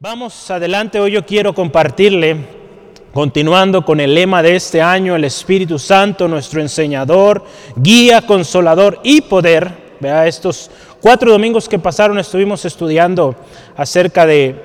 [0.00, 2.36] Vamos adelante, hoy yo quiero compartirle,
[3.12, 9.22] continuando con el lema de este año, el Espíritu Santo, nuestro enseñador, guía, consolador y
[9.22, 9.96] poder.
[9.98, 13.34] Vea, estos cuatro domingos que pasaron estuvimos estudiando
[13.76, 14.62] acerca de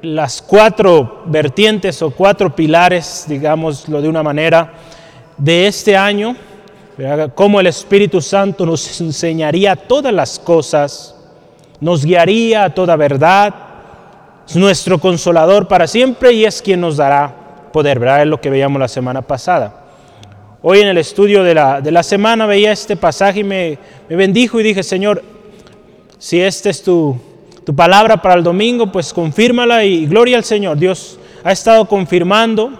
[0.00, 4.72] las cuatro vertientes o cuatro pilares, digámoslo de una manera,
[5.36, 6.34] de este año,
[7.34, 11.14] cómo el Espíritu Santo nos enseñaría todas las cosas,
[11.82, 13.69] nos guiaría a toda verdad
[14.50, 18.22] es nuestro consolador para siempre y es quien nos dará poder, ¿verdad?
[18.22, 19.84] Es lo que veíamos la semana pasada.
[20.60, 24.16] Hoy en el estudio de la, de la semana veía este pasaje y me, me,
[24.16, 25.22] bendijo y dije, Señor,
[26.18, 27.16] si esta es tu,
[27.64, 30.76] tu palabra para el domingo, pues confírmala y gloria al Señor.
[30.78, 32.72] Dios ha estado confirmando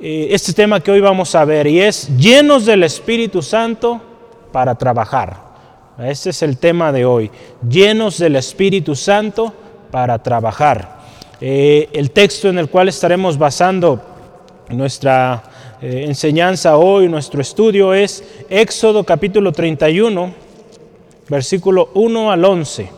[0.00, 4.00] eh, este tema que hoy vamos a ver y es llenos del Espíritu Santo
[4.52, 5.48] para trabajar.
[5.98, 7.32] Este es el tema de hoy,
[7.68, 9.52] llenos del Espíritu Santo
[9.90, 10.98] para trabajar.
[11.40, 14.00] Eh, el texto en el cual estaremos basando
[14.70, 15.42] nuestra
[15.80, 20.32] eh, enseñanza hoy, nuestro estudio es Éxodo capítulo 31,
[21.28, 22.90] versículo 1 al 11.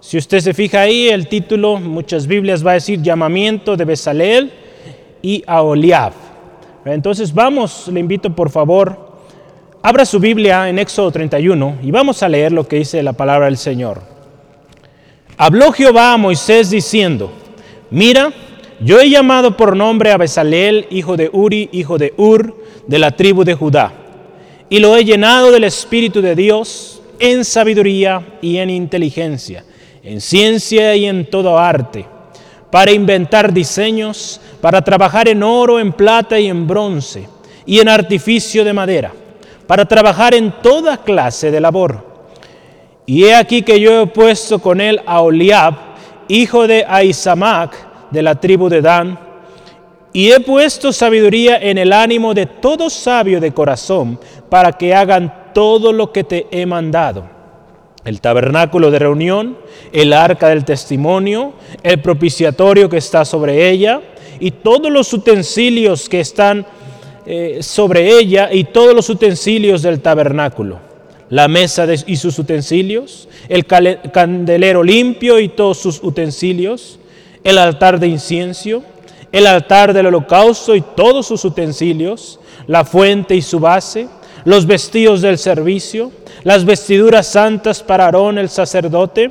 [0.00, 4.52] Si usted se fija ahí, el título, muchas Biblias va a decir llamamiento de Besaleel
[5.22, 6.12] y Aholiab.
[6.84, 9.16] Entonces vamos, le invito por favor,
[9.82, 13.46] abra su Biblia en Éxodo 31 y vamos a leer lo que dice la palabra
[13.46, 14.13] del Señor.
[15.36, 17.32] Habló Jehová a Moisés diciendo,
[17.90, 18.32] mira,
[18.80, 23.10] yo he llamado por nombre a Besaleel, hijo de Uri, hijo de Ur, de la
[23.10, 23.92] tribu de Judá,
[24.68, 29.64] y lo he llenado del Espíritu de Dios en sabiduría y en inteligencia,
[30.04, 32.06] en ciencia y en todo arte,
[32.70, 37.28] para inventar diseños, para trabajar en oro, en plata y en bronce,
[37.66, 39.12] y en artificio de madera,
[39.66, 42.13] para trabajar en toda clase de labor
[43.06, 45.74] y he aquí que yo he puesto con él a Oliab,
[46.28, 49.18] hijo de Aisamac, de la tribu de Dan,
[50.12, 55.50] y he puesto sabiduría en el ánimo de todo sabio de corazón, para que hagan
[55.52, 57.28] todo lo que te he mandado.
[58.04, 59.58] El tabernáculo de reunión,
[59.92, 64.00] el arca del testimonio, el propiciatorio que está sobre ella,
[64.40, 66.66] y todos los utensilios que están
[67.26, 70.83] eh, sobre ella, y todos los utensilios del tabernáculo
[71.30, 76.98] la mesa y sus utensilios, el candelero limpio y todos sus utensilios,
[77.42, 78.82] el altar de incienso,
[79.32, 84.08] el altar del holocausto y todos sus utensilios, la fuente y su base,
[84.44, 86.12] los vestidos del servicio,
[86.44, 89.30] las vestiduras santas para Aarón el sacerdote,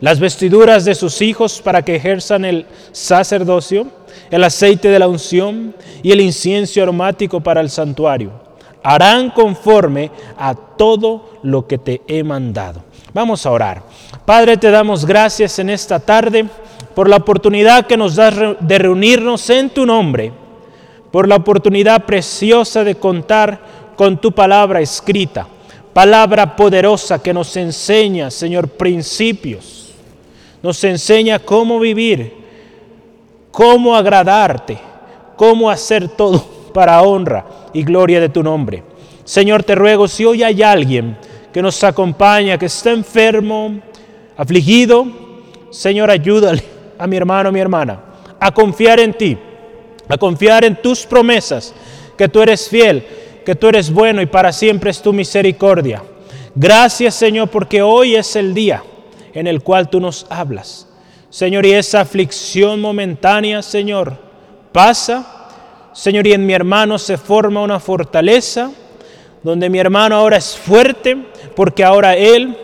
[0.00, 3.86] las vestiduras de sus hijos para que ejerzan el sacerdocio,
[4.30, 8.32] el aceite de la unción y el incienso aromático para el santuario.
[8.82, 12.82] Harán conforme a todo lo que te he mandado.
[13.12, 13.82] Vamos a orar.
[14.24, 16.46] Padre, te damos gracias en esta tarde
[16.94, 20.32] por la oportunidad que nos das de reunirnos en tu nombre,
[21.12, 23.60] por la oportunidad preciosa de contar
[23.94, 25.46] con tu palabra escrita,
[25.92, 29.92] palabra poderosa que nos enseña, Señor, principios,
[30.62, 32.32] nos enseña cómo vivir,
[33.50, 34.78] cómo agradarte,
[35.36, 37.44] cómo hacer todo para honra
[37.74, 38.82] y gloria de tu nombre.
[39.24, 41.16] Señor, te ruego, si hoy hay alguien
[41.54, 43.80] que nos acompaña, que está enfermo,
[44.36, 45.06] afligido,
[45.70, 46.62] Señor, ayúdale
[46.98, 48.00] a mi hermano, a mi hermana,
[48.40, 49.38] a confiar en ti,
[50.08, 51.72] a confiar en tus promesas,
[52.18, 53.06] que tú eres fiel,
[53.46, 56.02] que tú eres bueno y para siempre es tu misericordia.
[56.56, 58.82] Gracias, Señor, porque hoy es el día
[59.32, 60.88] en el cual tú nos hablas.
[61.30, 64.18] Señor, y esa aflicción momentánea, Señor,
[64.72, 65.34] pasa
[65.94, 68.72] Señor, y en mi hermano se forma una fortaleza,
[69.44, 71.16] donde mi hermano ahora es fuerte,
[71.54, 72.56] porque ahora él,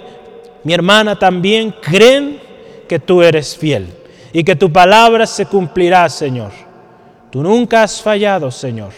[0.65, 2.41] mi hermana también creen
[2.89, 3.89] que tú eres fiel
[4.33, 6.51] y que tu palabra se cumplirá, Señor.
[7.31, 8.93] Tú nunca has fallado, Señor.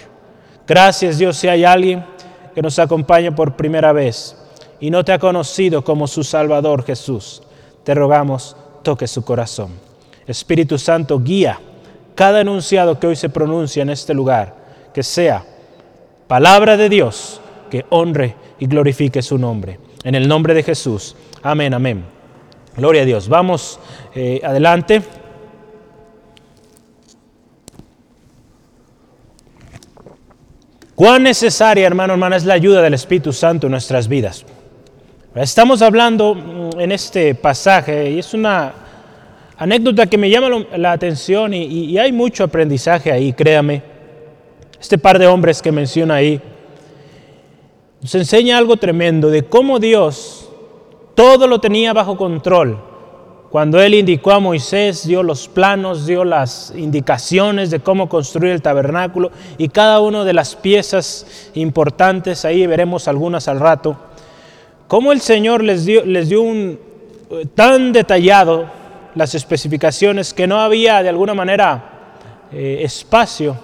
[0.66, 2.04] Gracias, Dios, si hay alguien
[2.54, 4.36] que nos acompaña por primera vez
[4.80, 7.42] y no te ha conocido como su Salvador Jesús,
[7.84, 9.70] te rogamos, toque su corazón.
[10.26, 11.60] Espíritu Santo, guía
[12.14, 14.54] cada enunciado que hoy se pronuncia en este lugar,
[14.92, 15.44] que sea
[16.28, 17.40] palabra de Dios
[17.70, 19.80] que honre y glorifique su nombre.
[20.04, 21.16] En el nombre de Jesús.
[21.42, 22.04] Amén, amén.
[22.76, 23.28] Gloria a Dios.
[23.28, 23.80] Vamos
[24.14, 25.02] eh, adelante.
[30.94, 34.46] Cuán necesaria, hermano, hermana, es la ayuda del Espíritu Santo en nuestras vidas.
[35.34, 38.74] Estamos hablando mm, en este pasaje y es una
[39.58, 43.82] anécdota que me llama la atención y, hay mucho aprendizaje ahí, créame.
[44.80, 46.40] Este par de hombres que menciona ahí
[48.02, 50.48] nos enseña algo tremendo de cómo Dios
[51.14, 52.78] todo lo tenía bajo control.
[53.48, 58.62] Cuando él indicó a Moisés, dio los planos, dio las indicaciones de cómo construir el
[58.62, 63.96] tabernáculo y cada una de las piezas importantes, ahí veremos algunas al rato,
[64.88, 66.78] cómo el Señor les dio, les dio un
[67.54, 68.66] tan detallado
[69.14, 73.56] las especificaciones que no había de alguna manera eh, espacio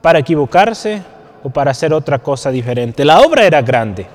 [0.00, 1.02] para equivocarse
[1.42, 3.04] o para hacer otra cosa diferente.
[3.04, 4.06] La obra era grande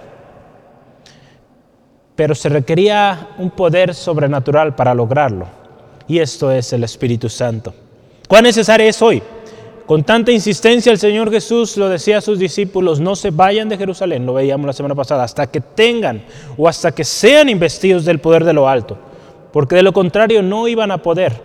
[2.17, 5.45] pero se requería un poder sobrenatural para lograrlo.
[6.07, 7.73] Y esto es el Espíritu Santo.
[8.27, 9.21] ¿Cuán necesario es hoy?
[9.85, 13.77] Con tanta insistencia el Señor Jesús lo decía a sus discípulos, no se vayan de
[13.77, 16.23] Jerusalén, lo veíamos la semana pasada, hasta que tengan
[16.57, 18.97] o hasta que sean investidos del poder de lo alto,
[19.53, 21.39] porque de lo contrario no iban a poder.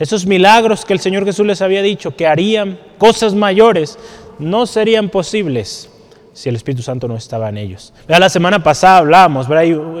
[0.00, 3.96] Esos milagros que el Señor Jesús les había dicho que harían cosas mayores
[4.38, 5.90] no serían posibles
[6.32, 7.92] si el Espíritu Santo no estaba en ellos.
[8.08, 9.46] la semana pasada hablábamos,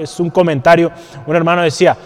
[0.00, 0.90] es un comentario,
[1.26, 1.96] un hermano decía,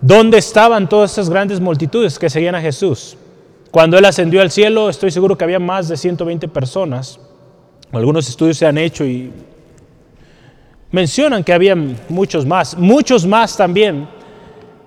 [0.00, 3.16] ¿dónde estaban todas esas grandes multitudes que seguían a Jesús?
[3.70, 7.18] Cuando Él ascendió al cielo, estoy seguro que había más de 120 personas.
[7.90, 9.32] Algunos estudios se han hecho y
[10.90, 11.74] mencionan que había
[12.10, 12.76] muchos más.
[12.76, 14.06] Muchos más también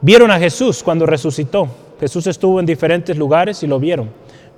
[0.01, 1.67] vieron a Jesús cuando resucitó.
[1.99, 4.11] Jesús estuvo en diferentes lugares y lo vieron.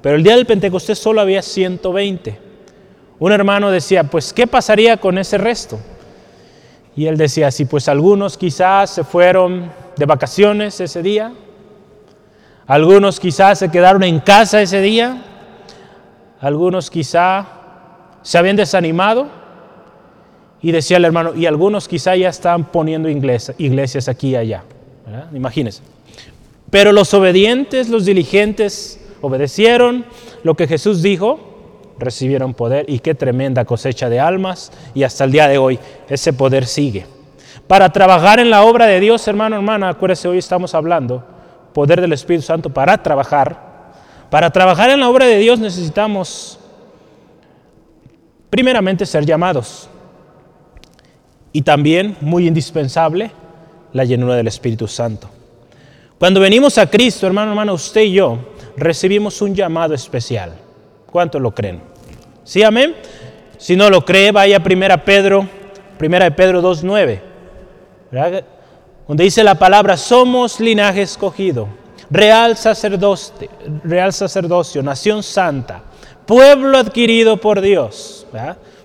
[0.08, 2.40] Pero el día del Pentecostés solo había 120.
[3.20, 5.78] Un hermano decía, pues, ¿qué pasaría con ese resto?
[6.96, 11.34] Y él decía, sí, pues algunos quizás se fueron de vacaciones ese día,
[12.68, 15.22] algunos quizás se quedaron en casa ese día,
[16.40, 17.46] algunos quizás
[18.22, 19.28] se habían desanimado,
[20.62, 24.64] y decía el hermano, y algunos quizás ya están poniendo iglesias aquí y allá.
[25.34, 25.82] Imagínense.
[26.70, 30.06] Pero los obedientes, los diligentes, obedecieron
[30.44, 31.40] lo que Jesús dijo
[32.00, 35.80] recibieron poder y qué tremenda cosecha de almas y hasta el día de hoy
[36.10, 37.06] ese poder sigue.
[37.68, 41.24] Para trabajar en la obra de Dios, hermano, hermana, acuérdese, hoy estamos hablando,
[41.74, 43.92] poder del Espíritu Santo para trabajar.
[44.30, 46.60] Para trabajar en la obra de Dios necesitamos,
[48.50, 49.90] primeramente, ser llamados.
[51.52, 53.32] Y también, muy indispensable,
[53.92, 55.30] la llenura del Espíritu Santo.
[56.20, 58.40] Cuando venimos a Cristo, hermano, hermano, usted y yo
[58.78, 60.54] recibimos un llamado especial.
[61.12, 61.82] ¿Cuántos lo creen?
[62.44, 62.96] ¿Sí, amén?
[63.58, 65.48] Si no lo cree, vaya a primera Pedro,
[65.98, 68.44] primera de Pedro 2.9,
[69.08, 71.68] donde dice la palabra, somos linaje escogido,
[72.10, 73.50] real sacerdocio,
[73.84, 75.82] real sacerdocio, nación santa,
[76.26, 78.28] pueblo adquirido por Dios.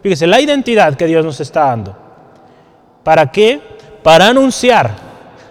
[0.03, 1.97] Fíjese, la identidad que Dios nos está dando.
[3.05, 3.61] ¿Para qué?
[4.03, 4.91] Para anunciar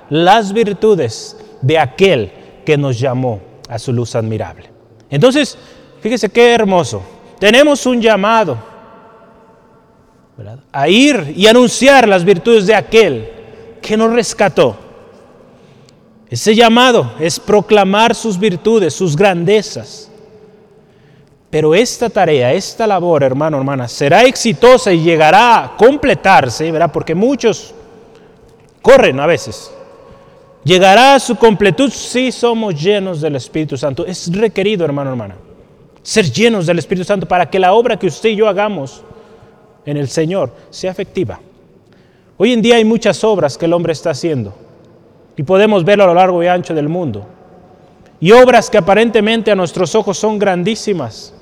[0.09, 2.31] las virtudes de aquel
[2.65, 4.69] que nos llamó a su luz admirable.
[5.09, 5.57] Entonces,
[6.01, 7.03] Fíjese qué hermoso.
[7.39, 8.57] Tenemos un llamado
[10.71, 13.29] a ir y anunciar las virtudes de aquel
[13.81, 14.75] que nos rescató.
[16.27, 20.09] Ese llamado es proclamar sus virtudes, sus grandezas.
[21.51, 26.91] Pero esta tarea, esta labor, hermano, hermana, será exitosa y llegará a completarse, ¿verdad?
[26.91, 27.75] Porque muchos
[28.81, 29.71] corren a veces.
[30.63, 34.05] Llegará a su completud si somos llenos del Espíritu Santo.
[34.05, 35.35] Es requerido, hermano, hermana
[36.03, 39.03] ser llenos del Espíritu Santo para que la obra que usted y yo hagamos
[39.85, 41.39] en el Señor sea efectiva.
[42.37, 44.53] Hoy en día hay muchas obras que el hombre está haciendo
[45.35, 47.25] y podemos verlo a lo largo y ancho del mundo.
[48.19, 51.33] Y obras que aparentemente a nuestros ojos son grandísimas,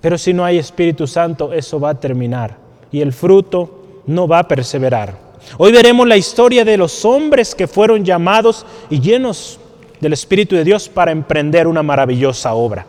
[0.00, 2.56] pero si no hay Espíritu Santo eso va a terminar
[2.90, 5.23] y el fruto no va a perseverar.
[5.58, 9.58] Hoy veremos la historia de los hombres que fueron llamados y llenos
[10.00, 12.86] del Espíritu de Dios para emprender una maravillosa obra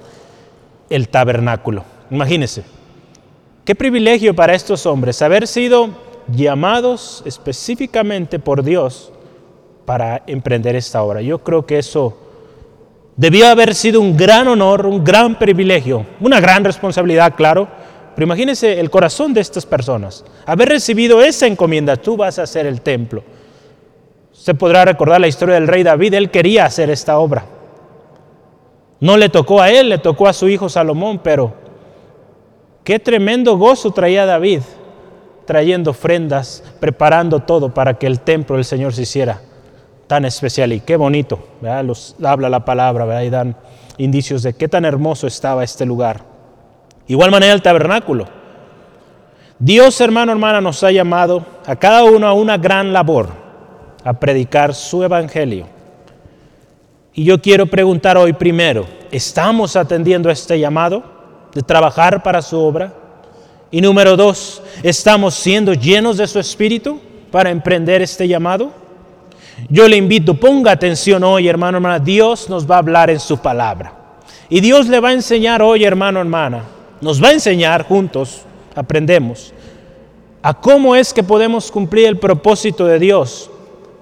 [0.90, 1.84] el tabernáculo.
[2.12, 2.64] Imagínense,
[3.64, 5.90] qué privilegio para estos hombres haber sido
[6.28, 9.12] llamados específicamente por Dios
[9.86, 11.22] para emprender esta obra.
[11.22, 12.18] Yo creo que eso
[13.16, 17.68] debió haber sido un gran honor, un gran privilegio, una gran responsabilidad, claro.
[18.16, 22.66] Pero imagínense el corazón de estas personas, haber recibido esa encomienda, tú vas a hacer
[22.66, 23.24] el templo.
[24.32, 27.46] Se podrá recordar la historia del rey David, él quería hacer esta obra.
[29.00, 31.54] No le tocó a él, le tocó a su hijo Salomón, pero
[32.84, 34.62] qué tremendo gozo traía David
[35.46, 39.42] trayendo ofrendas, preparando todo para que el templo del Señor se hiciera
[40.08, 41.40] tan especial y qué bonito,
[41.84, 43.56] Los, habla la palabra y dan
[43.98, 46.35] indicios de qué tan hermoso estaba este lugar.
[47.08, 48.28] Igual manera el tabernáculo.
[49.60, 53.30] Dios, hermano, hermana, nos ha llamado a cada uno a una gran labor,
[54.04, 55.68] a predicar su evangelio.
[57.14, 61.04] Y yo quiero preguntar hoy primero, ¿estamos atendiendo a este llamado
[61.54, 62.94] de trabajar para su obra?
[63.72, 67.00] Y número dos, ¿estamos siendo llenos de su espíritu
[67.32, 68.72] para emprender este llamado?
[69.70, 72.00] Yo le invito, ponga atención hoy, hermano, hermana.
[72.00, 73.94] Dios nos va a hablar en su palabra.
[74.50, 76.64] Y Dios le va a enseñar hoy, hermano, hermana.
[77.02, 78.42] Nos va a enseñar juntos,
[78.75, 79.54] aprendemos,
[80.42, 83.50] a cómo es que podemos cumplir el propósito de Dios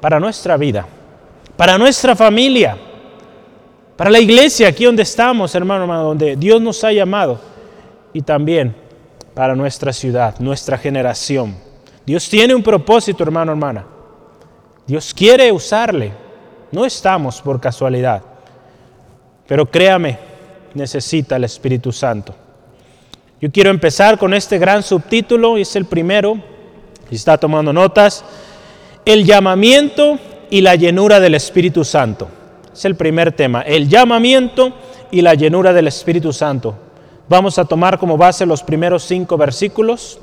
[0.01, 0.85] para nuestra vida,
[1.55, 2.77] para nuestra familia,
[3.95, 7.39] para la iglesia aquí donde estamos, hermano, hermano, donde Dios nos ha llamado
[8.12, 8.75] y también
[9.33, 11.55] para nuestra ciudad, nuestra generación.
[12.05, 13.85] Dios tiene un propósito, hermano, hermana.
[14.85, 16.12] Dios quiere usarle.
[16.71, 18.21] No estamos por casualidad.
[19.47, 20.17] Pero créame,
[20.73, 22.35] necesita el Espíritu Santo.
[23.43, 26.38] Yo quiero empezar con este gran subtítulo, es el primero,
[27.12, 28.23] está tomando notas,
[29.03, 30.17] el llamamiento
[30.50, 32.29] y la llenura del Espíritu Santo.
[32.71, 34.71] Es el primer tema, el llamamiento
[35.12, 36.73] y la llenura del Espíritu Santo.
[37.27, 40.21] Vamos a tomar como base los primeros cinco versículos,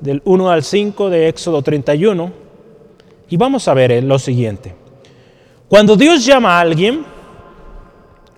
[0.00, 2.32] del 1 al 5 de Éxodo 31,
[3.30, 4.74] y vamos a ver lo siguiente.
[5.68, 7.04] Cuando Dios llama a alguien,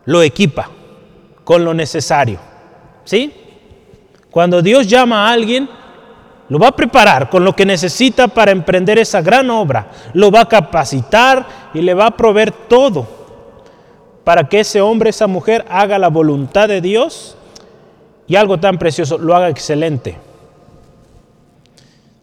[0.05, 0.69] lo equipa
[1.43, 2.39] con lo necesario.
[3.07, 3.40] ¿Sí?
[4.31, 5.69] Cuando Dios llama a alguien,
[6.49, 9.89] lo va a preparar con lo que necesita para emprender esa gran obra.
[10.15, 13.07] Lo va a capacitar y le va a proveer todo
[14.25, 17.37] para que ese hombre, esa mujer haga la voluntad de Dios
[18.27, 20.19] y algo tan precioso, lo haga excelente.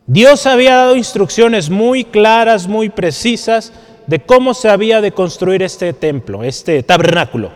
[0.06, 3.74] Dios había dado instrucciones muy claras, muy precisas
[4.08, 7.52] de cómo se había de construir este templo, este tabernáculo.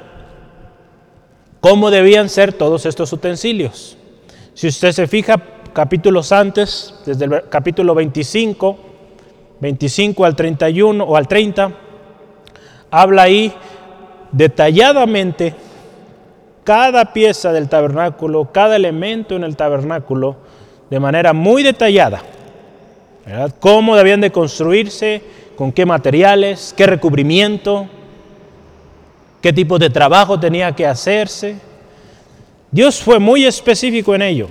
[1.62, 3.98] Cómo debían ser todos estos utensilios.
[4.54, 5.42] Si usted se fija,
[5.74, 8.78] capítulos antes, desde el capítulo 25,
[9.60, 11.72] 25 al 31 o al 30,
[12.90, 13.54] habla ahí
[14.32, 15.56] detalladamente
[16.64, 20.36] cada pieza del tabernáculo, cada elemento en el tabernáculo,
[20.90, 22.22] de manera muy detallada.
[23.60, 25.22] Cómo debían de construirse,
[25.56, 27.88] con qué materiales, qué recubrimiento,
[29.42, 31.58] qué tipo de trabajo tenía que hacerse.
[32.72, 34.48] Dios fue muy específico en ello.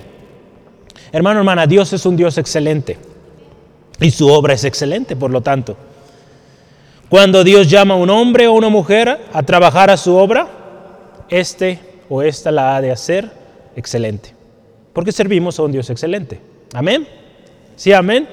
[1.11, 2.99] Hermano, hermana, Dios es un Dios excelente.
[4.01, 5.77] Y su obra es excelente, por lo tanto.
[7.09, 10.47] Cuando Dios llama a un hombre o una mujer a trabajar a su obra,
[11.29, 13.31] este o esta la ha de hacer
[13.75, 14.35] excelente.
[14.93, 16.41] Porque servimos a un Dios excelente.
[16.73, 17.07] Amén.
[17.77, 18.29] ¿Sí, amén?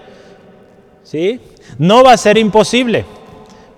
[1.04, 1.40] ¿Sí?
[1.78, 3.06] No va a ser imposible,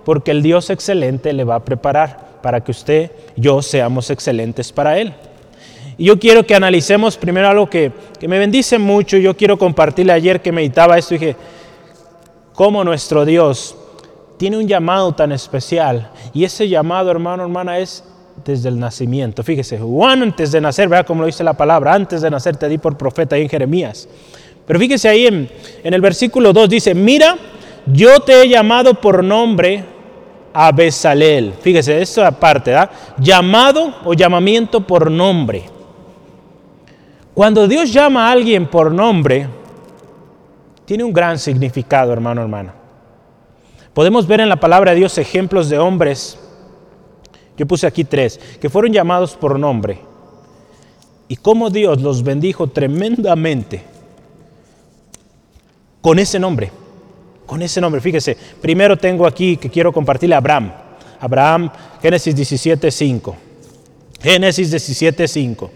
[0.04, 4.72] porque el Dios excelente le va a preparar para que usted y yo seamos excelentes
[4.72, 5.14] para Él.
[6.00, 9.18] Y yo quiero que analicemos primero algo que, que me bendice mucho.
[9.18, 11.36] Yo quiero compartirle ayer que meditaba esto y dije,
[12.54, 13.76] cómo nuestro Dios
[14.38, 16.10] tiene un llamado tan especial.
[16.32, 18.02] Y ese llamado, hermano, hermana, es
[18.46, 19.42] desde el nacimiento.
[19.42, 22.66] Fíjese, Juan antes de nacer, vea como lo dice la palabra, antes de nacer te
[22.66, 24.08] di por profeta ahí en Jeremías.
[24.66, 25.50] Pero fíjese ahí en,
[25.84, 27.36] en el versículo 2 dice, mira,
[27.84, 29.84] yo te he llamado por nombre
[30.54, 31.52] a Besalel.
[31.60, 32.90] Fíjese, esta parte, ¿da?
[33.18, 35.79] Llamado o llamamiento por nombre.
[37.34, 39.48] Cuando Dios llama a alguien por nombre,
[40.84, 42.74] tiene un gran significado, hermano, hermana.
[43.94, 46.38] Podemos ver en la palabra de Dios ejemplos de hombres
[47.60, 49.98] yo puse aquí tres, que fueron llamados por nombre.
[51.28, 53.82] Y cómo Dios los bendijo tremendamente
[56.00, 56.72] con ese nombre.
[57.44, 58.34] Con ese nombre, fíjese.
[58.62, 60.72] Primero tengo aquí que quiero compartirle a Abraham.
[61.20, 61.70] Abraham,
[62.00, 63.36] Génesis 17, 5.
[64.22, 65.70] Génesis 17, 5.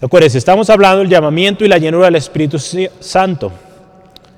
[0.00, 3.50] Acuérdense, estamos hablando del llamamiento y la llenura del Espíritu Santo.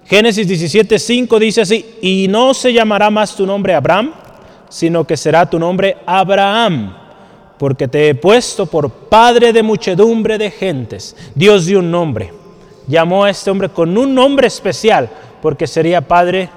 [0.07, 4.13] Génesis 17, 5 dice así, y no se llamará más tu nombre Abraham,
[4.69, 6.95] sino que será tu nombre Abraham,
[7.59, 11.17] porque te he puesto por padre de muchedumbre de gentes.
[11.35, 12.33] Dios dio un nombre,
[12.87, 15.11] llamó a este hombre con un nombre especial,
[15.43, 16.49] porque sería padre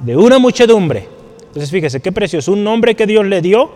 [0.00, 1.08] de una muchedumbre.
[1.46, 3.70] Entonces fíjese, qué precioso, un nombre que Dios le dio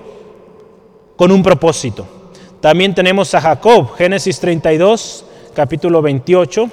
[1.17, 2.07] con un propósito.
[2.64, 6.71] También tenemos a Jacob, Génesis 32, capítulo 28,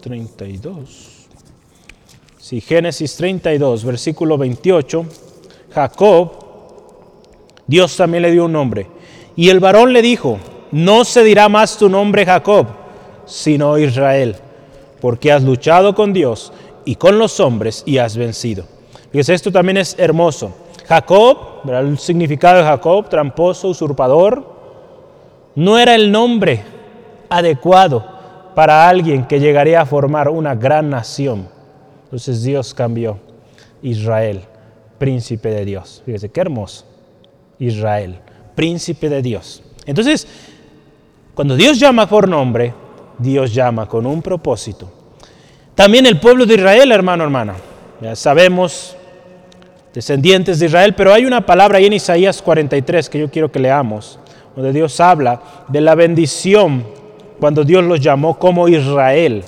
[0.00, 1.28] 32.
[2.40, 5.06] Sí, Génesis 32, versículo 28.
[5.72, 6.32] Jacob
[7.68, 8.88] Dios también le dio un nombre.
[9.36, 10.40] Y el varón le dijo,
[10.72, 12.66] no se dirá más tu nombre Jacob,
[13.24, 14.34] sino Israel,
[15.00, 16.52] porque has luchado con Dios
[16.84, 18.64] y con los hombres y has vencido.
[19.12, 20.52] Fíjese, esto también es hermoso.
[20.88, 24.51] Jacob, el significado de Jacob, tramposo, usurpador,
[25.54, 26.62] no era el nombre
[27.28, 28.04] adecuado
[28.54, 31.48] para alguien que llegaría a formar una gran nación.
[32.04, 33.18] Entonces Dios cambió
[33.82, 34.42] Israel,
[34.98, 36.02] príncipe de Dios.
[36.04, 36.84] Fíjese, qué hermoso.
[37.58, 38.18] Israel,
[38.54, 39.62] príncipe de Dios.
[39.86, 40.26] Entonces,
[41.34, 42.74] cuando Dios llama por nombre,
[43.18, 44.90] Dios llama con un propósito.
[45.74, 47.54] También el pueblo de Israel, hermano, hermana.
[48.00, 48.96] Ya sabemos
[49.94, 53.58] descendientes de Israel, pero hay una palabra ahí en Isaías 43 que yo quiero que
[53.58, 54.18] leamos,
[54.54, 56.84] donde Dios habla de la bendición
[57.40, 59.42] cuando Dios los llamó como Israel.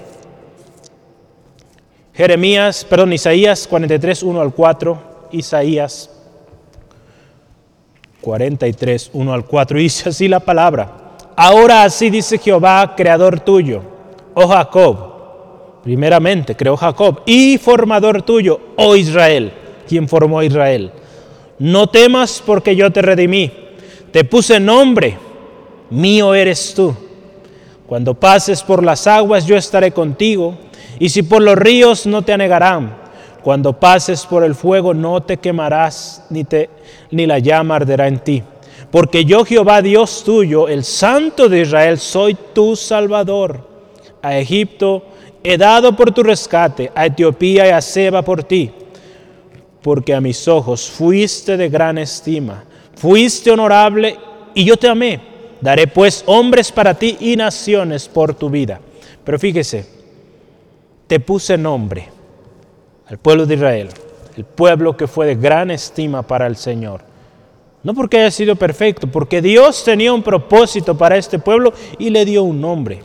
[2.12, 4.98] Jeremías, perdón, Isaías 43, 1 al 4,
[5.32, 6.10] Isaías
[8.20, 11.16] 43, 1 al 4, dice así la palabra.
[11.36, 13.82] Ahora así dice Jehová, creador tuyo,
[14.34, 15.12] oh Jacob.
[15.82, 19.52] Primeramente creó Jacob y formador tuyo, oh Israel
[19.86, 20.90] quien formó a Israel.
[21.58, 23.52] No temas porque yo te redimí,
[24.14, 25.18] te puse nombre,
[25.90, 26.94] mío eres tú.
[27.84, 30.56] Cuando pases por las aguas yo estaré contigo,
[31.00, 32.96] y si por los ríos no te anegarán.
[33.42, 36.70] Cuando pases por el fuego no te quemarás, ni, te,
[37.10, 38.44] ni la llama arderá en ti.
[38.92, 43.68] Porque yo Jehová Dios tuyo, el Santo de Israel, soy tu Salvador.
[44.22, 45.06] A Egipto
[45.42, 48.70] he dado por tu rescate, a Etiopía y a Seba por ti
[49.84, 52.64] porque a mis ojos fuiste de gran estima,
[52.96, 54.16] fuiste honorable
[54.54, 55.20] y yo te amé.
[55.60, 58.80] Daré pues hombres para ti y naciones por tu vida.
[59.24, 59.86] Pero fíjese,
[61.06, 62.08] te puse nombre
[63.06, 63.88] al pueblo de Israel,
[64.36, 67.02] el pueblo que fue de gran estima para el Señor.
[67.82, 72.24] No porque haya sido perfecto, porque Dios tenía un propósito para este pueblo y le
[72.24, 73.02] dio un nombre.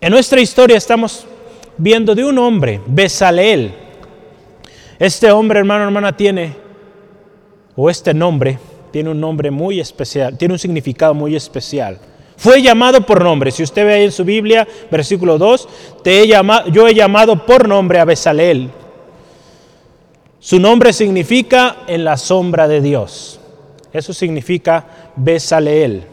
[0.00, 1.26] En nuestra historia estamos
[1.78, 3.74] viendo de un hombre, Besaleel,
[4.98, 6.54] este hombre, hermano, hermana, tiene,
[7.76, 8.58] o este nombre,
[8.90, 11.98] tiene un nombre muy especial, tiene un significado muy especial.
[12.36, 13.50] Fue llamado por nombre.
[13.50, 15.68] Si usted ve ahí en su Biblia, versículo 2,
[16.02, 18.70] te he llamado, yo he llamado por nombre a Besaleel.
[20.40, 23.40] Su nombre significa en la sombra de Dios.
[23.92, 26.04] Eso significa Besaleel,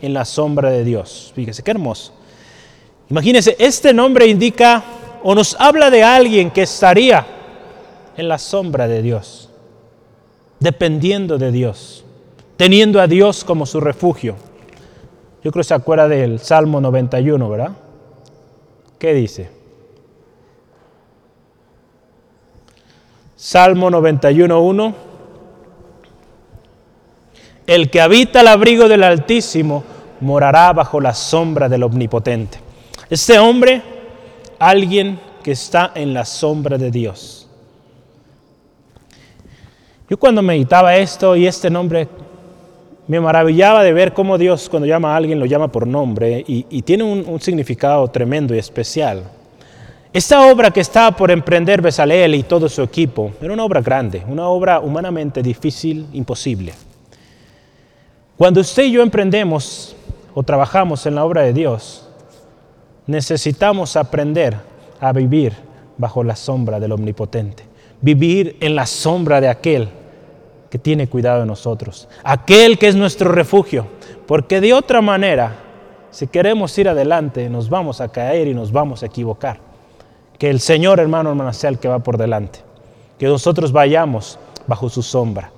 [0.00, 1.32] en la sombra de Dios.
[1.34, 2.14] Fíjese, qué hermoso.
[3.10, 4.82] Imagínense, este nombre indica
[5.22, 7.26] o nos habla de alguien que estaría
[8.16, 9.49] en la sombra de Dios,
[10.60, 12.04] dependiendo de Dios,
[12.56, 14.36] teniendo a Dios como su refugio.
[15.42, 17.72] Yo creo que se acuerda del Salmo 91, ¿verdad?
[18.98, 19.50] ¿Qué dice?
[23.34, 24.94] Salmo 91.1.
[27.66, 29.82] El que habita el abrigo del Altísimo
[30.20, 32.58] morará bajo la sombra del Omnipotente.
[33.08, 33.80] Este hombre,
[34.58, 37.39] alguien que está en la sombra de Dios.
[40.10, 42.08] Yo cuando meditaba esto y este nombre,
[43.06, 46.82] me maravillaba de ver cómo Dios cuando llama a alguien lo llama por nombre y,
[46.82, 49.22] tiene un, significado tremendo y especial.
[50.12, 54.24] Esta obra que estaba por emprender Besaleel y todo su equipo era una obra grande,
[54.26, 56.74] una obra humanamente difícil, imposible.
[58.36, 59.94] Cuando usted y yo emprendemos
[60.34, 62.08] o trabajamos en la obra de Dios,
[63.06, 64.56] necesitamos aprender
[64.98, 65.52] a vivir
[65.96, 67.62] bajo la sombra del Omnipotente,
[68.00, 69.99] vivir en la sombra de aquel
[70.70, 73.88] que tiene cuidado de nosotros, aquel que es nuestro refugio,
[74.26, 75.56] porque de otra manera,
[76.10, 79.58] si queremos ir adelante, nos vamos a caer y nos vamos a equivocar.
[80.38, 82.60] Que el Señor, hermano, hermana, sea el que va por delante,
[83.18, 85.50] que nosotros vayamos bajo su sombra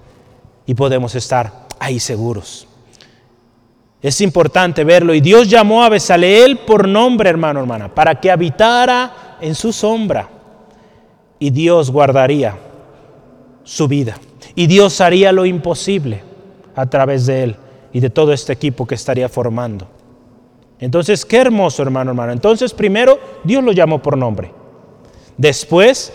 [0.67, 2.67] y podemos estar ahí seguros.
[4.01, 5.15] Es importante verlo.
[5.15, 10.29] Y Dios llamó a Besaleel por nombre, hermano, hermana, para que habitara en su sombra.
[11.39, 12.57] Y Dios guardaría
[13.63, 14.17] su vida.
[14.55, 16.23] Y Dios haría lo imposible
[16.75, 17.57] a través de él
[17.93, 19.87] y de todo este equipo que estaría formando.
[20.79, 22.33] Entonces, qué hermoso, hermano, hermano.
[22.33, 24.51] Entonces, primero, Dios lo llamó por nombre.
[25.37, 26.13] Después,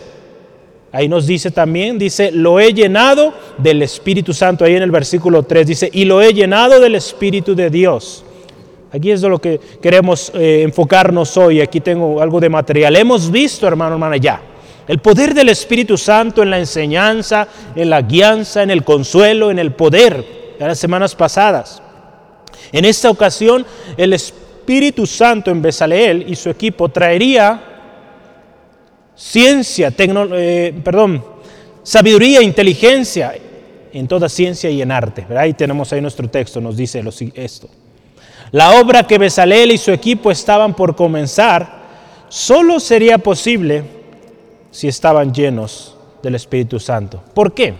[0.91, 4.65] ahí nos dice también, dice, lo he llenado del Espíritu Santo.
[4.65, 8.23] Ahí en el versículo 3 dice, y lo he llenado del Espíritu de Dios.
[8.91, 11.62] Aquí es de lo que queremos eh, enfocarnos hoy.
[11.62, 12.95] Aquí tengo algo de material.
[12.95, 14.41] Hemos visto, hermano, hermana, ya
[14.88, 19.60] el poder del Espíritu Santo en la enseñanza, en la guianza, en el consuelo, en
[19.60, 21.82] el poder de las semanas pasadas.
[22.71, 23.65] En esta ocasión,
[23.97, 27.62] el Espíritu Santo en Besaleel y su equipo traería
[29.15, 31.23] ciencia, eh, perdón,
[31.84, 33.34] sabiduría, inteligencia
[33.91, 35.26] en toda ciencia y en arte.
[35.36, 37.04] Ahí tenemos ahí nuestro texto, nos dice
[37.36, 37.67] esto.
[38.52, 41.78] La obra que Besaleel y su equipo estaban por comenzar
[42.30, 43.96] solo sería posible
[44.78, 47.20] si estaban llenos del Espíritu Santo.
[47.34, 47.74] ¿Por qué?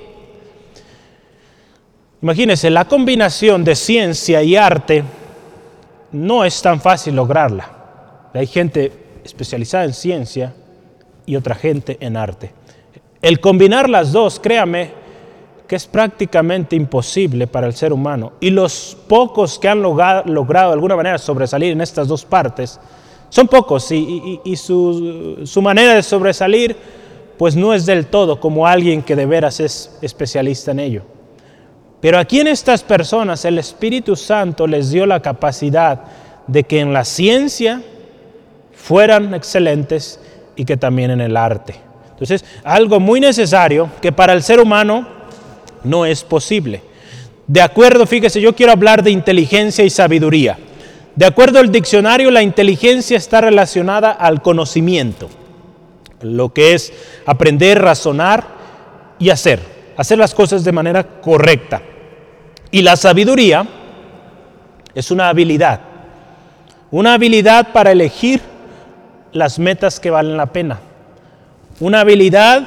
[2.24, 5.04] Imagínense, la combinación de ciencia y arte
[6.12, 8.30] no es tan fácil lograrla.
[8.34, 8.92] Hay gente
[9.24, 10.56] especializada en ciencia
[11.28, 12.52] y otra gente en arte.
[13.22, 14.90] El combinar las dos, créame,
[15.68, 18.34] que es prácticamente imposible para el ser humano.
[18.40, 22.80] Y los pocos que han logrado, de alguna manera sobresalir en estas dos partes,
[23.30, 26.76] son pocos y, su, manera de sobresalir
[27.38, 31.04] pues no es del todo como alguien que de veras es especialista en ello.
[32.00, 36.02] Pero aquí en estas personas el Espíritu Santo les dio la capacidad
[36.48, 37.82] de que en la ciencia
[38.74, 40.20] fueran excelentes
[40.56, 41.76] y que también en el arte.
[42.12, 45.08] Entonces, algo muy necesario que para el ser humano
[45.84, 46.82] no es posible.
[47.46, 50.58] De acuerdo, fíjese, yo quiero hablar de inteligencia y sabiduría.
[51.18, 55.30] De acuerdo al diccionario, la inteligencia está relacionada al conocimiento,
[56.22, 56.94] lo que es
[57.26, 58.46] aprender, razonar
[59.18, 59.60] y hacer,
[59.98, 61.82] hacer las cosas de manera correcta.
[62.70, 63.66] Y la sabiduría
[64.94, 65.80] es una habilidad,
[66.92, 68.40] una habilidad para elegir
[69.32, 70.80] las metas que valen la pena,
[71.80, 72.62] una habilidad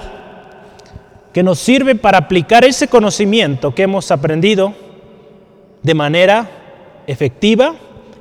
[1.33, 4.75] que nos sirve para aplicar ese conocimiento que hemos aprendido
[5.85, 6.51] de manera
[7.07, 7.77] efectiva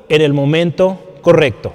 [0.10, 1.74] en el momento correcto.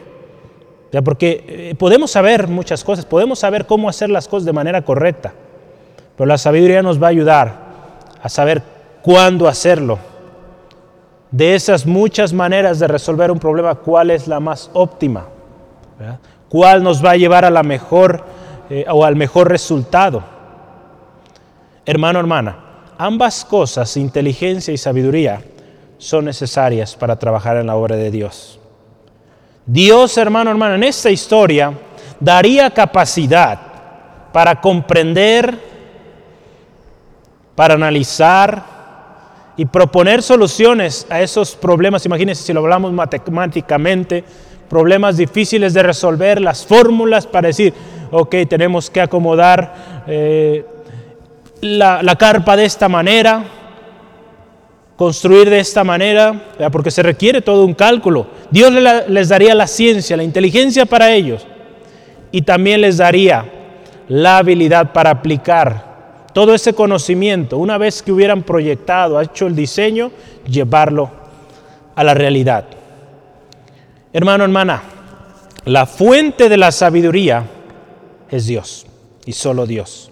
[1.05, 5.33] porque eh, podemos saber muchas cosas, podemos saber cómo hacer las cosas de manera correcta,
[6.17, 7.65] pero la sabiduría nos va a ayudar
[8.23, 8.63] a saber
[9.03, 9.99] cuándo hacerlo.
[11.31, 15.27] De esas muchas maneras de resolver un problema, ¿cuál es la más óptima?
[16.49, 18.25] ¿Cuál nos va a llevar a la mejor
[18.71, 20.23] eh, o al mejor resultado?
[21.85, 22.57] Hermano, hermana,
[22.97, 25.43] ambas cosas, inteligencia y sabiduría,
[26.05, 28.61] son necesarias para trabajar en la obra de Dios.
[29.65, 31.73] Dios, hermano, hermana, en esta historia
[32.21, 33.59] daría capacidad
[34.31, 35.59] para comprender,
[37.55, 38.63] para analizar
[39.57, 42.05] y proponer soluciones a esos problemas.
[42.05, 44.25] Imagínense si lo hablamos matemáticamente,
[44.69, 47.73] problemas difíciles de resolver, las fórmulas para decir,
[48.11, 50.67] ok, tenemos que acomodar eh,
[51.63, 53.45] la, carpa de esta manera,
[54.97, 58.27] construir de esta manera, porque se requiere todo un cálculo.
[58.51, 58.73] Dios
[59.09, 61.47] les daría la ciencia, la inteligencia para ellos
[62.31, 63.45] y también les daría
[64.09, 70.11] la habilidad para aplicar todo ese conocimiento, una vez que hubieran proyectado, hecho el diseño,
[70.47, 71.11] llevarlo
[71.95, 72.65] a la realidad.
[74.13, 74.83] Hermano, hermana,
[75.65, 77.45] la fuente de la sabiduría
[78.31, 78.85] es Dios
[79.25, 80.11] y solo Dios.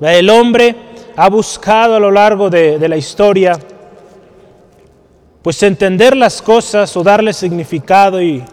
[0.00, 0.74] El hombre
[1.16, 3.58] ha buscado a lo largo de, la historia,
[5.48, 8.44] pues entender las cosas o darle significado y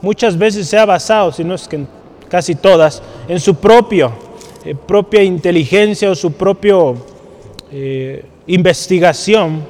[0.00, 1.84] muchas veces se ha basado, si no es que
[2.28, 4.12] casi todas, en su propio,
[4.64, 6.76] eh, propia inteligencia o su propia
[7.72, 9.64] eh, investigación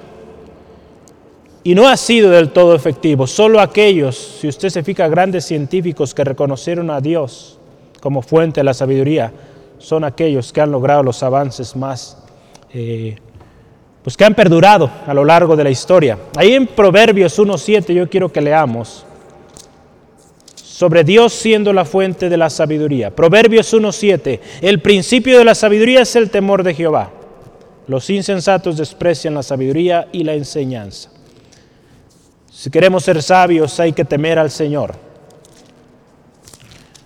[1.63, 3.27] y no ha sido del todo efectivo.
[3.27, 7.59] Solo aquellos, si usted se fija, grandes científicos que reconocieron a Dios
[8.03, 9.33] como fuente de la sabiduría,
[9.79, 12.19] son aquellos que han logrado los avances más
[12.75, 13.17] eh,
[14.05, 16.19] pues que han perdurado a lo largo de la historia.
[16.37, 19.07] Ahí en Proverbios 1.7 yo quiero que leamos
[20.55, 23.11] sobre Dios siendo la fuente de la sabiduría.
[23.11, 27.13] Proverbios 1.7, el principio de la sabiduría es el temor de Jehová.
[27.87, 31.11] Los insensatos desprecian la sabiduría y la enseñanza.
[32.53, 34.95] Si queremos ser sabios hay que temer al Señor.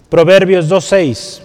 [0.08, 1.42] Proverbios 2.6,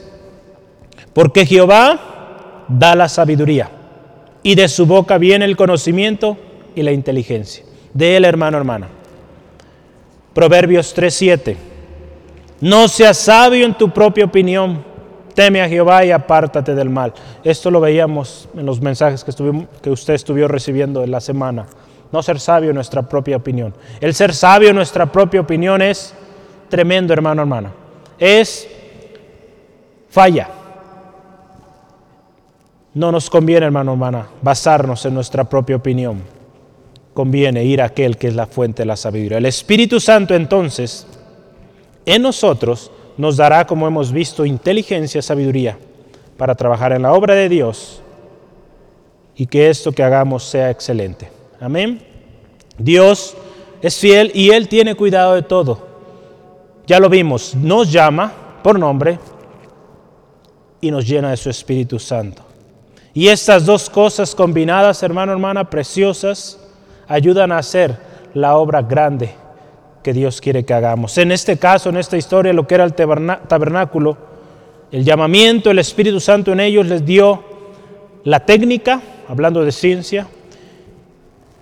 [1.14, 3.83] porque Jehová da la sabiduría
[4.44, 6.38] y de su boca viene el conocimiento
[6.76, 7.64] y la inteligencia.
[7.94, 8.90] De él, hermano, hermana.
[10.34, 11.56] Proverbios 3:7.
[12.60, 14.84] No seas sabio en tu propia opinión.
[15.34, 17.14] Teme a Jehová y apártate del mal.
[17.44, 19.34] Esto lo veíamos en los mensajes que,
[19.82, 21.66] que usted estuvo recibiendo en la semana.
[22.12, 23.74] No ser sabio en nuestra propia opinión.
[24.00, 26.14] El ser sabio en nuestra propia opinión es
[26.70, 27.72] tremendo, hermano, hermana.
[28.20, 28.68] Es
[30.10, 30.48] falla
[32.94, 36.22] no nos conviene, hermano, hermana, basarnos en nuestra propia opinión.
[37.14, 39.38] Conviene ir a aquel que es la fuente de la sabiduría.
[39.38, 41.08] El Espíritu Santo entonces
[42.06, 45.78] en nosotros nos dará, como hemos visto, inteligencia, sabiduría
[46.38, 48.02] para trabajar en la obra de Dios
[49.36, 51.30] y que esto que hagamos sea excelente.
[51.60, 52.02] Amén.
[52.78, 53.36] Dios
[53.82, 55.88] es fiel y Él tiene cuidado de todo.
[56.86, 59.20] Ya lo vimos, nos llama por nombre
[60.82, 62.43] y nos llena de su Espíritu Santo.
[63.14, 66.60] Y estas dos cosas combinadas, hermano, hermana, preciosas,
[67.08, 67.96] ayudan a hacer
[68.34, 69.36] la obra grande
[70.02, 71.18] que Dios quiere que hagamos.
[71.18, 74.18] En este caso, en esta historia, lo que era el tabernáculo,
[74.92, 77.44] el llamamiento, el Espíritu Santo en ellos les dio
[78.24, 80.28] la técnica, hablando de ciencia,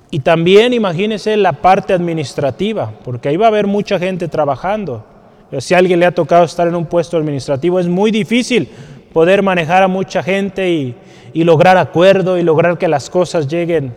[0.10, 5.06] y también imagínense la parte administrativa, porque ahí va a haber mucha gente trabajando.
[5.60, 8.70] Si a alguien le ha tocado estar en un puesto administrativo, es muy difícil
[9.14, 10.96] poder manejar a mucha gente y,
[11.44, 13.94] lograr acuerdo y lograr que las cosas lleguen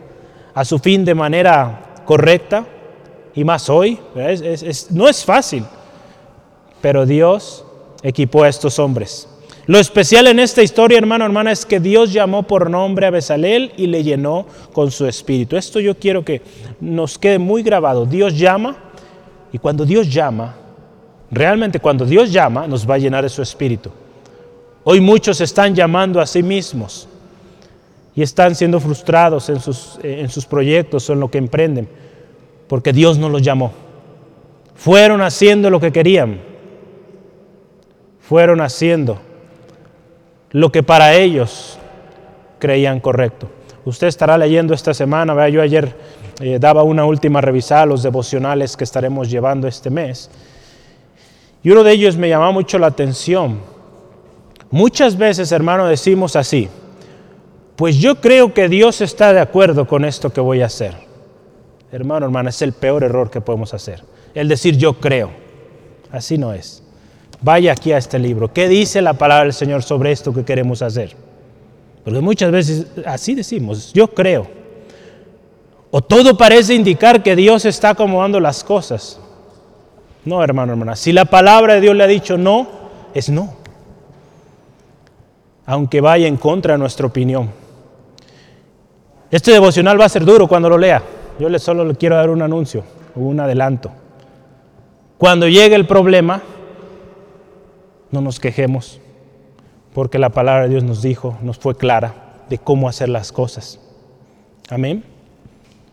[0.55, 2.65] a su fin de manera correcta,
[3.35, 3.99] y más hoy,
[4.91, 5.65] no es fácil,
[6.81, 7.65] pero Dios
[8.03, 9.29] equipó a estos hombres.
[9.67, 13.73] Lo especial en esta historia, hermano, hermana, es que Dios llamó por nombre a Besalel
[13.79, 15.57] y le llenó con su espíritu.
[15.57, 16.43] Esto yo quiero que
[16.81, 18.05] nos quede muy grabado.
[18.05, 18.77] Dios llama
[19.53, 20.55] y cuando Dios llama,
[21.31, 23.91] realmente cuando Dios llama, nos va a llenar de su espíritu.
[24.87, 27.09] Hoy muchos están llamando a sí mismos
[28.15, 31.89] y están siendo frustrados en sus, en sus proyectos o en lo que emprenden,
[32.69, 33.73] porque Dios no los llamó.
[34.75, 36.39] Fueron haciendo lo que querían,
[38.21, 39.19] fueron haciendo
[40.51, 41.79] lo que para ellos
[42.59, 43.49] creían correcto.
[43.87, 45.97] Usted estará leyendo esta semana, yo ayer
[46.41, 50.31] eh, daba una última revisada a los devocionales que estaremos llevando este mes,
[51.63, 53.74] y uno de ellos me llamó mucho la atención.
[54.71, 56.69] Muchas veces, hermano, decimos así,
[57.77, 60.95] pues yo creo que Dios está de acuerdo con esto que voy a hacer.
[61.91, 64.03] Hermano, hermana, es el peor error que podemos hacer.
[64.35, 65.31] El decir yo creo.
[66.11, 66.83] Así no es.
[67.41, 68.53] Vaya aquí a este libro.
[68.53, 71.15] ¿Qué dice la palabra del Señor sobre esto que queremos hacer?
[72.05, 74.47] Porque muchas veces así decimos, yo creo.
[75.91, 79.21] O todo parece indicar que Dios está acomodando las cosas.
[80.25, 80.97] No, hermano, hermana.
[80.97, 82.67] Si la palabra de Dios le ha dicho no,
[83.15, 83.55] es no.
[85.67, 87.51] Aunque vaya en contra de nuestra opinión.
[89.31, 91.03] Este devocional va a ser duro cuando lo lea.
[91.39, 92.85] Yo solo le quiero dar un anuncio,
[93.17, 93.91] un adelanto.
[95.19, 96.43] Cuando llegue el problema,
[98.11, 99.01] no nos quejemos,
[99.93, 102.15] porque la palabra de Dios nos dijo, nos fue clara
[102.49, 103.81] de cómo hacer las cosas.
[104.71, 105.03] Amén.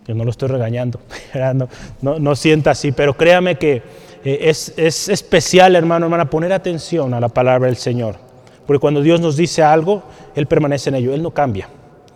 [0.07, 0.99] Yo no lo estoy regañando,
[2.01, 3.83] no, no, sienta así, pero créame que
[4.23, 8.17] eh, es, es especial, hermano, hermana, poner atención a la palabra del Señor.
[8.65, 10.03] Porque cuando Dios nos dice algo,
[10.35, 11.69] Él permanece en ello, Él no cambia.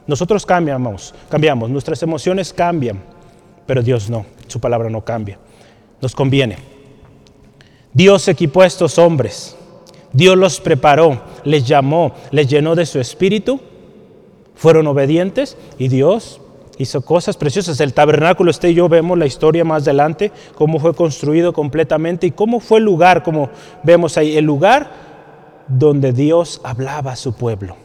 [0.07, 3.01] Nosotros cambiamos, cambiamos, nuestras emociones cambian,
[3.65, 5.39] pero Dios no, su palabra no cambia.
[6.01, 6.57] Nos conviene.
[7.93, 9.55] Dios equipó a estos hombres
[10.15, 13.59] Dios los preparó, les llamó, les llenó de su espíritu,
[14.55, 16.39] fueron obedientes y Dios
[16.77, 17.81] hizo cosas preciosas.
[17.81, 22.31] El tabernáculo, este y yo vemos la historia más adelante, cómo fue construido completamente y
[22.31, 23.49] cómo fue el lugar, como
[23.83, 25.14] vemos ahí, el lugar
[25.67, 27.75] donde Dios hablaba a su pueblo.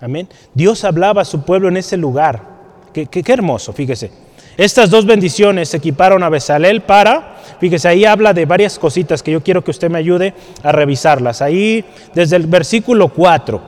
[0.00, 0.28] Amén.
[0.52, 2.54] Dios hablaba a su pueblo en ese lugar.
[2.92, 4.10] Qué, hermoso, fíjese.
[4.56, 9.42] Estas dos bendiciones equiparon a Besalel para, fíjese, ahí habla de varias cositas que yo
[9.42, 11.42] quiero que usted me ayude a revisarlas.
[11.42, 13.60] Ahí, desde el versículo 4,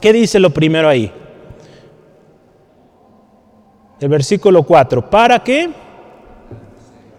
[0.00, 1.12] ¿qué dice lo primero ahí?
[4.00, 5.70] El versículo 4, ¿para qué?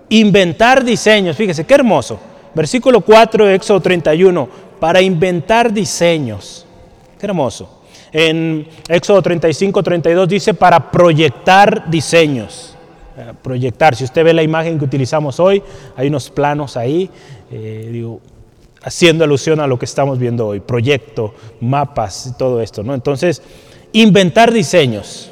[0.10, 2.20] Inventar diseños, fíjese, qué hermoso.
[2.54, 4.50] Versículo 4 de Éxodo 31,
[4.82, 6.66] para inventar diseños.
[7.20, 7.84] Qué hermoso.
[8.12, 12.76] En Éxodo 35, 32 dice para proyectar diseños.
[13.44, 13.96] Proyectar.
[13.96, 15.62] Si usted ve la imagen que utilizamos hoy,
[15.96, 17.12] hay unos planos ahí,
[17.52, 18.04] eh,
[18.82, 22.82] haciendo alusión a lo que estamos viendo hoy, proyecto, mapas y todo esto.
[22.82, 22.96] ¿no?
[22.96, 23.44] Entonces,
[23.94, 25.30] inventar diseños.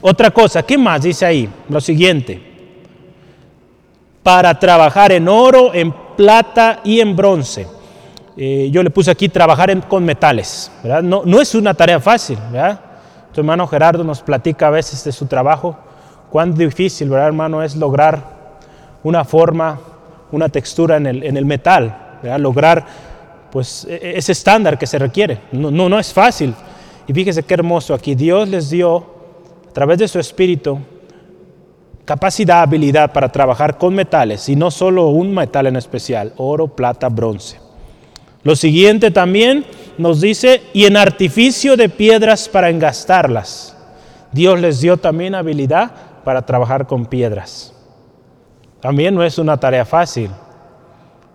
[0.00, 1.48] Otra cosa, ¿qué más dice ahí?
[1.68, 2.42] Lo siguiente,
[4.24, 7.68] para trabajar en oro, en plata y en bronce.
[8.36, 10.70] Eh, yo le puse aquí trabajar con metales,
[11.02, 12.80] No, es una tarea fácil, ¿verdad?
[13.32, 15.76] Tu hermano Gerardo nos platica a veces de su trabajo
[16.30, 17.62] cuán difícil, ¿verdad, hermano?
[17.62, 18.20] Es lograr
[19.04, 19.78] una forma,
[20.32, 22.84] una textura en el, metal, Lograr
[23.52, 25.42] pues e, e, ese estándar que se requiere.
[25.52, 26.54] No, no, no es fácil.
[27.06, 28.14] Y fíjese qué hermoso aquí.
[28.14, 28.96] Dios les dio,
[29.68, 30.80] a través de su espíritu,
[32.04, 37.08] capacidad, habilidad para trabajar con metales y no solo un metal en especial, oro, plata,
[37.08, 37.63] bronce.
[38.44, 39.64] Lo siguiente también
[39.98, 43.76] nos dice, y en artificio de piedras para engastarlas.
[44.32, 45.90] Dios les dio también habilidad
[46.24, 47.72] para trabajar con piedras.
[48.80, 50.30] También no es una tarea fácil.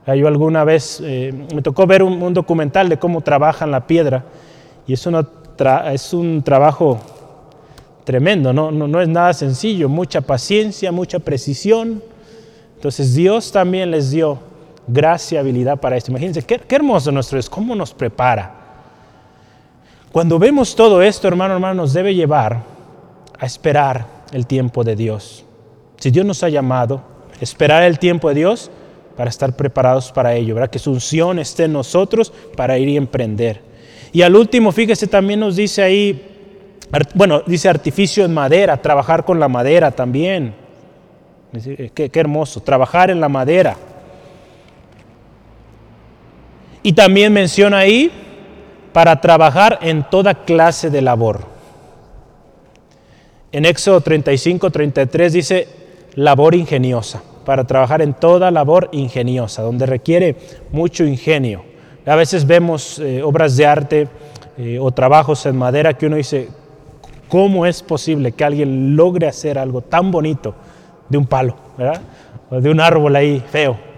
[0.05, 4.23] Yo alguna vez eh, me tocó ver un, documental de cómo trabajan la piedra
[4.87, 5.05] y es,
[6.13, 6.99] un trabajo
[8.03, 8.71] tremendo, ¿no?
[8.71, 12.01] No, es nada sencillo, mucha paciencia, mucha precisión.
[12.75, 14.39] Entonces Dios también les dio
[14.91, 16.11] gracia, habilidad para esto.
[16.11, 18.55] Imagínense, qué, hermoso nuestro Dios, cómo nos prepara.
[20.11, 22.63] Cuando vemos todo esto, hermano, hermano, nos debe llevar
[23.37, 25.45] a esperar el tiempo de Dios.
[25.97, 27.01] Si Dios nos ha llamado,
[27.39, 28.71] esperar el tiempo de Dios
[29.15, 30.69] para estar preparados para ello, ¿verdad?
[30.69, 33.61] Que su unción esté en nosotros para ir y emprender.
[34.11, 36.25] Y al último, fíjese, también nos dice ahí,
[37.13, 40.55] bueno, dice artificio en madera, trabajar con la madera también.
[41.93, 43.75] Qué, qué hermoso, trabajar en la madera.
[46.81, 48.11] Y también menciona ahí
[48.93, 51.41] para trabajar en toda clase de labor.
[53.51, 55.67] En Éxodo 35, 33 dice
[56.15, 60.35] labor ingeniosa, para trabajar en toda labor ingeniosa, donde requiere
[60.71, 61.63] mucho ingenio.
[62.05, 64.07] A veces vemos eh, obras de arte
[64.57, 66.49] eh, o trabajos en madera que uno dice,
[67.27, 70.55] ¿cómo es posible que alguien logre hacer algo tan bonito
[71.07, 72.01] de un palo, ¿verdad?
[72.51, 73.88] De un árbol ahí feo?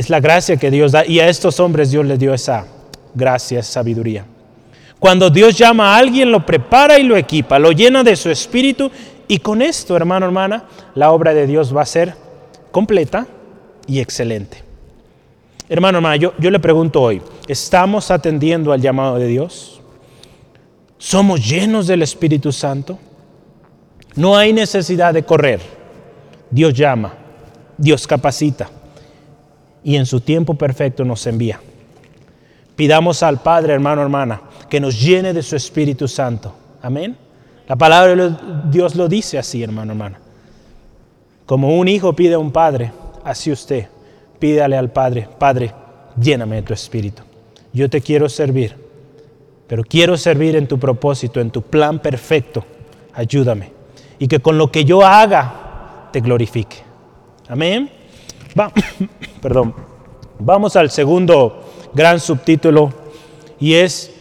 [0.00, 2.66] Es la gracia que Dios da y a estos hombres Dios les dio esa
[3.14, 4.24] gracia, esa sabiduría.
[4.98, 8.90] Cuando Dios llama a alguien, lo prepara y lo equipa, lo llena de su espíritu
[9.28, 12.14] y con esto, hermano, hermana, la obra de Dios va a ser
[12.70, 13.26] completa
[13.86, 14.64] y excelente.
[15.68, 19.82] Hermano, hermana, yo, yo le pregunto hoy, ¿estamos atendiendo al llamado de Dios?
[20.96, 22.98] ¿Somos llenos del Espíritu Santo?
[24.16, 25.60] No hay necesidad de correr.
[26.50, 27.12] Dios llama,
[27.76, 28.79] Dios capacita
[29.82, 31.60] y en su tiempo perfecto nos envía.
[32.76, 36.54] Pidamos al Padre, hermano, hermana, que nos llene de su Espíritu Santo.
[36.82, 37.16] Amén.
[37.68, 38.34] La palabra de
[38.70, 40.18] Dios lo dice así, hermano, hermana.
[41.46, 42.92] Como un hijo pide a un padre,
[43.24, 43.86] así usted
[44.40, 45.72] pídale al Padre, Padre,
[46.18, 47.22] lléname de tu Espíritu.
[47.72, 48.74] Yo te quiero servir,
[49.68, 52.64] pero quiero servir en tu propósito, en tu plan perfecto.
[53.14, 53.70] Ayúdame.
[54.18, 56.78] Y que con lo que yo haga, te glorifique.
[57.48, 57.90] Amén.
[59.42, 59.74] perdón.
[60.38, 62.92] Vamos al segundo gran subtítulo
[63.58, 64.12] y es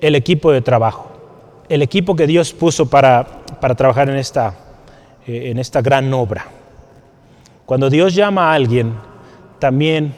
[0.00, 1.10] el equipo de trabajo.
[1.68, 3.24] El equipo que Dios puso para,
[3.60, 4.54] para trabajar en esta,
[5.26, 6.46] eh, en esta gran obra.
[7.64, 8.94] Cuando Dios llama a alguien,
[9.60, 10.14] también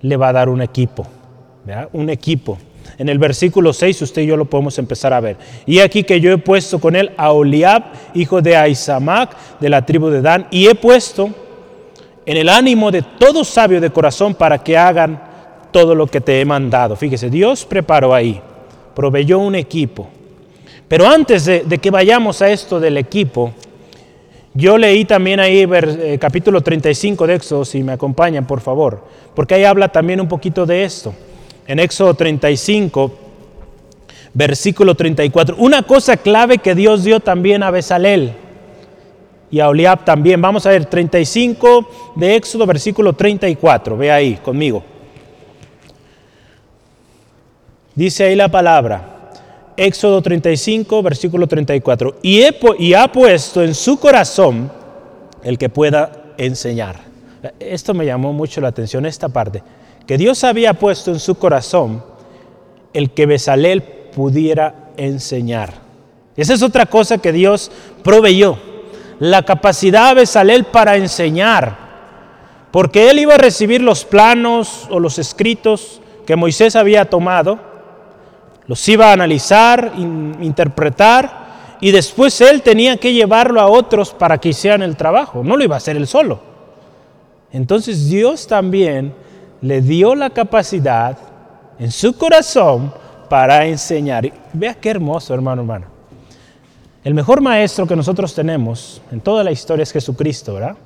[0.00, 1.06] le va a dar un equipo,
[1.92, 2.58] un equipo.
[2.98, 5.36] En el versículo 6 usted y yo lo podemos empezar a ver.
[5.66, 7.84] Y aquí que yo he puesto con él a Oliab,
[8.14, 11.30] hijo de Aizamac, de la tribu de Dan, y he puesto
[12.24, 15.20] en el ánimo de todo sabio de corazón para que hagan
[15.70, 16.94] todo lo que te he mandado.
[16.94, 18.40] Fíjese, Dios preparó ahí,
[18.94, 20.08] proveyó un equipo.
[20.86, 23.52] Pero antes de, que vayamos a esto del equipo,
[24.54, 29.02] yo leí también ahí eh, capítulo 35 de Éxodo, si me acompañan, por favor,
[29.34, 31.14] porque ahí habla también un poquito de esto.
[31.66, 33.10] En Éxodo 35,
[34.34, 38.34] versículo 34, una cosa clave que Dios dio también a Besalel
[39.52, 40.40] y a Oliab también.
[40.40, 44.82] Vamos a ver 35 de Éxodo, versículo 34, ve ahí conmigo.
[47.94, 49.30] Dice ahí la palabra,
[49.76, 52.16] Éxodo 35, versículo 34.
[52.22, 52.42] Y,
[52.78, 54.72] y ha puesto en su corazón
[55.44, 57.00] el que pueda enseñar.
[57.60, 59.62] Esto me llamó mucho la atención, esta parte.
[60.06, 62.02] Que Dios había puesto en su corazón
[62.94, 65.74] el que Besalel pudiera enseñar.
[66.36, 67.70] Esa es otra cosa que Dios
[68.02, 68.71] proveyó.
[69.22, 71.76] La capacidad de Besalel para enseñar.
[72.72, 77.70] Porque él iba a recibir los planos o los escritos que Moisés había tomado
[78.66, 84.48] los iba a analizar, interpretar y después él tenía que llevarlo a otros para que
[84.48, 86.40] hicieran el trabajo, no lo iba a hacer él solo.
[87.52, 89.14] Entonces Dios también
[89.60, 91.16] le dio la capacidad
[91.78, 92.92] en su corazón
[93.28, 94.32] para enseñar.
[94.52, 95.91] vea qué hermoso, hermano, hermano.
[97.04, 100.76] El mejor maestro que nosotros tenemos en toda la historia es Jesucristo, ¿verdad?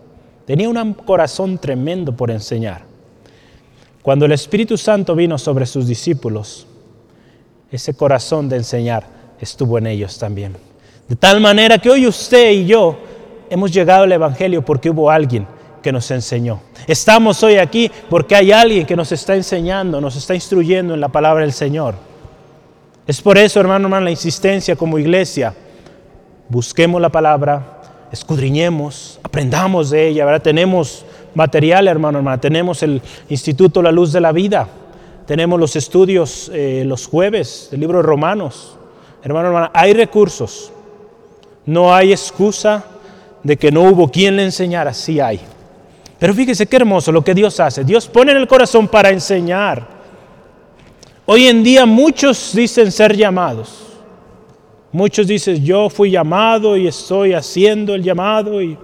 [0.47, 2.83] Tenía un corazón tremendo por enseñar.
[4.01, 6.67] Cuando el Espíritu Santo vino sobre sus discípulos,
[7.71, 9.05] ese corazón de enseñar
[9.41, 10.57] estuvo en ellos también.
[11.07, 12.97] De tal manera que hoy usted y yo
[13.51, 15.47] hemos llegado al Evangelio porque hubo alguien
[15.83, 16.61] que nos enseñó.
[16.87, 21.09] Estamos hoy aquí porque hay alguien que nos está enseñando, nos está instruyendo en la
[21.09, 21.95] palabra del Señor.
[23.07, 25.55] Es por eso, hermano, hermano, la insistencia como iglesia.
[26.49, 27.81] Busquemos la palabra,
[28.13, 30.25] escudriñemos, aprendamos de ella.
[30.25, 30.43] ¿verdad?
[30.43, 31.05] Tenemos
[31.35, 32.41] material, hermano, hermano.
[32.41, 34.69] Tenemos el Instituto La Luz de la Vida
[35.27, 38.77] tenemos los estudios eh, los jueves del libro de Romanos.
[39.23, 40.73] Hermano, hermana, hay recursos.
[41.67, 42.85] No hay excusa
[43.43, 45.41] de que no hubo quien le enseñara, sí hay.
[46.19, 47.83] Pero fíjese qué hermoso lo que Dios hace.
[47.83, 49.85] Dios pone en el corazón para enseñar.
[51.27, 53.96] Hoy en día muchos dicen ser llamados.
[54.97, 58.79] Muchos dicen, yo fui llamado y estoy haciendo el llamado, y...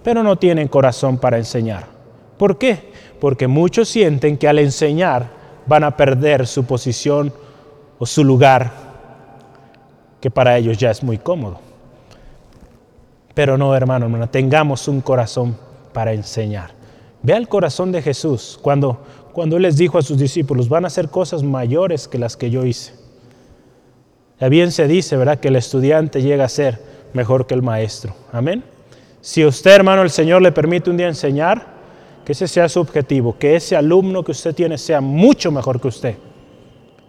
[0.00, 1.86] pero no tienen corazón para enseñar.
[2.38, 2.92] ¿Por qué?
[3.18, 5.28] Porque muchos sienten que al enseñar
[5.66, 7.32] van a perder su posición
[7.98, 8.70] o su lugar,
[10.20, 11.58] que para ellos ya es muy cómodo.
[13.34, 15.56] Pero no, hermano, hermana, tengamos un corazón
[15.92, 16.70] para enseñar.
[17.24, 19.00] Vea el corazón de Jesús cuando,
[19.32, 22.50] cuando Él les dijo a sus discípulos, van a hacer cosas mayores que las que
[22.50, 22.99] yo hice.
[24.48, 26.78] Bien se dice, ¿verdad?, que el estudiante llega a ser
[27.12, 28.14] mejor que el maestro.
[28.32, 28.64] Amén.
[29.20, 31.80] Si usted, hermano, el Señor le permite un día enseñar,
[32.24, 35.88] que ese sea su objetivo, que ese alumno que usted tiene sea mucho mejor que
[35.88, 36.14] usted.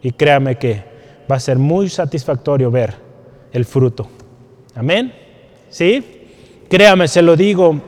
[0.02, 0.84] Y créame que
[1.32, 2.96] va a ser muy satisfactorio ver
[3.54, 4.08] el fruto.
[4.76, 5.14] Amén.
[5.70, 6.04] ¿Sí?
[6.70, 7.80] Créame, se lo digo,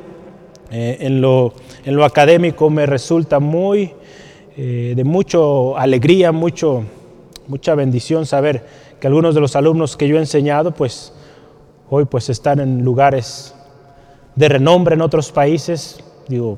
[0.71, 1.53] eh, en, lo,
[1.85, 3.91] en, lo, académico me resulta muy
[4.57, 5.39] eh, de mucha
[5.77, 6.83] alegría, mucho,
[7.47, 8.63] mucha bendición saber
[9.03, 11.11] que algunos de los alumnos que yo he enseñado, pues
[11.89, 13.53] hoy pues están en lugares
[14.33, 16.01] de renombre en otros países.
[16.29, 16.57] Digo,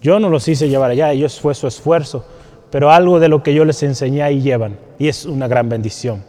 [0.00, 2.24] yo no los hice llevar allá, ellos fue su esfuerzo,
[2.70, 6.22] pero algo de lo que yo les enseñé ahí llevan y es una gran bendición.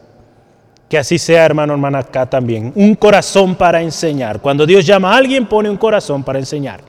[0.90, 2.74] Que así sea, hermano, hermana, acá también.
[2.74, 4.42] Un corazón para enseñar.
[4.42, 6.82] Cuando Dios llama a alguien, pone un corazón para enseñar.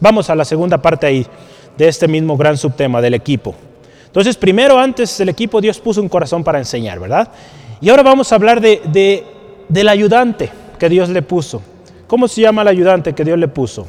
[0.00, 1.24] Vamos a la segunda parte ahí
[1.78, 3.54] de este mismo gran subtema del equipo.
[4.06, 7.28] Entonces, primero, antes del equipo, Dios puso un corazón para enseñar, ¿verdad?
[7.82, 9.24] Y ahora vamos a hablar de,
[9.68, 11.60] del ayudante que Dios le puso.
[12.06, 13.88] ¿Cómo se llama el ayudante que Dios le puso?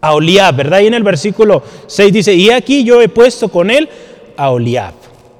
[0.00, 0.14] A
[0.52, 0.80] ¿verdad?
[0.80, 3.88] Y en el versículo 6 dice, y aquí yo he puesto con él
[4.36, 4.94] a Oliab,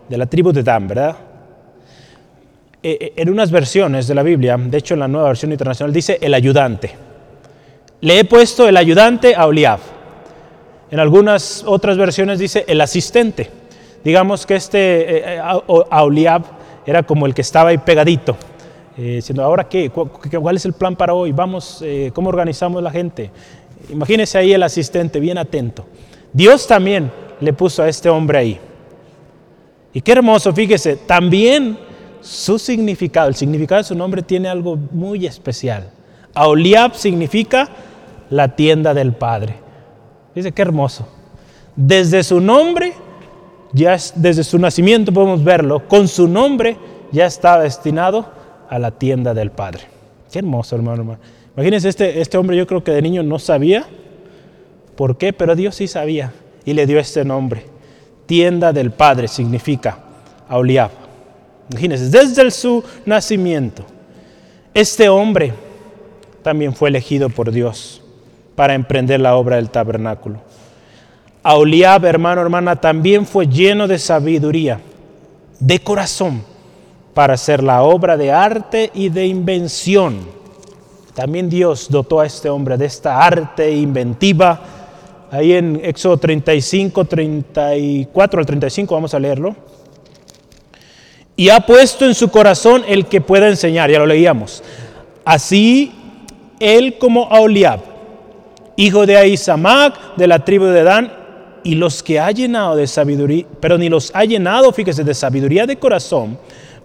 [0.09, 1.16] de la tribu de Dan, ¿verdad?
[2.83, 5.93] Eh, eh, en unas versiones de la Biblia, de hecho en la nueva versión internacional,
[5.93, 6.91] dice el ayudante.
[8.01, 9.78] Le he puesto el ayudante a Oliab.
[10.91, 13.49] En algunas otras versiones dice el asistente.
[14.03, 18.37] Digamos que este eh, Oliab era como el que estaba ahí pegadito,
[18.97, 19.91] diciendo, ¿ahora qué?
[19.91, 21.33] ¿Cuál es el plan para hoy?
[21.33, 23.31] Vamos, ¿cómo organizamos la gente?
[23.89, 25.87] Imagínese ahí el asistente, bien atento.
[26.33, 27.11] Dios también
[27.41, 28.61] le puso a este hombre ahí.
[29.93, 31.78] Y qué hermoso, fíjese, también
[32.20, 35.91] su significado, el significado de su nombre tiene algo muy especial.
[36.35, 37.68] Aoliab significa
[38.28, 39.57] la tienda del Padre.
[40.35, 41.09] Dice, qué hermoso.
[41.74, 42.93] Desde su nombre,
[43.73, 46.77] ya desde su nacimiento podemos verlo, con su nombre
[47.12, 48.27] ya está destinado
[48.68, 49.83] a la tienda del Padre.
[50.31, 51.03] Qué hermoso, hermano.
[51.03, 51.21] hermano.
[51.57, 53.85] Imagínense, este, este hombre yo creo que de niño no sabía
[54.97, 56.33] por qué, pero Dios sí sabía
[56.64, 57.66] y le dio este nombre.
[58.27, 59.99] Tienda del Padre significa
[60.49, 60.91] Aoliab.
[61.71, 63.85] Imagínense, desde su nacimiento,
[64.75, 65.53] este hombre
[66.43, 68.03] también fue elegido por Dios
[68.55, 70.41] para emprender la obra del tabernáculo.
[71.43, 74.80] Auliab, hermano, hermana, también fue lleno de sabiduría,
[75.59, 76.43] de corazón,
[77.14, 80.18] para hacer la obra de arte y de invención.
[81.14, 84.61] También Dios dotó a este hombre de esta arte inventiva.
[85.30, 89.55] Ahí en Éxodo 35, 34 al 35, vamos a leerlo
[91.41, 94.62] y ha puesto en su corazón el que pueda enseñar, ya lo leíamos.
[95.24, 95.91] Así
[96.59, 97.80] él como Aholiab,
[98.76, 101.11] hijo de Ahisamac, de la tribu de Dan,
[101.65, 105.67] y los que ha llenado de sabiduría, pero ni los ha llenado, fíjese, de sabiduría
[105.67, 106.39] de corazón,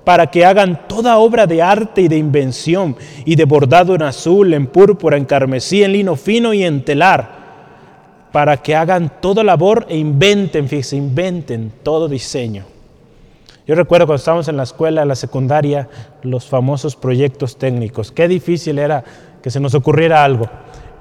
[0.04, 2.96] para que hagan toda obra de arte y de invención,
[3.26, 7.46] y de bordado en azul, en púrpura, en carmesí, en lino fino y en telar,
[8.32, 12.66] para que hagan toda labor e inventen, fíjese, inventen todo diseño.
[13.68, 15.90] Yo recuerdo cuando estábamos en la escuela, en la secundaria,
[16.22, 18.12] los famosos proyectos técnicos.
[18.12, 19.04] Qué difícil era
[19.42, 20.48] que se nos ocurriera algo.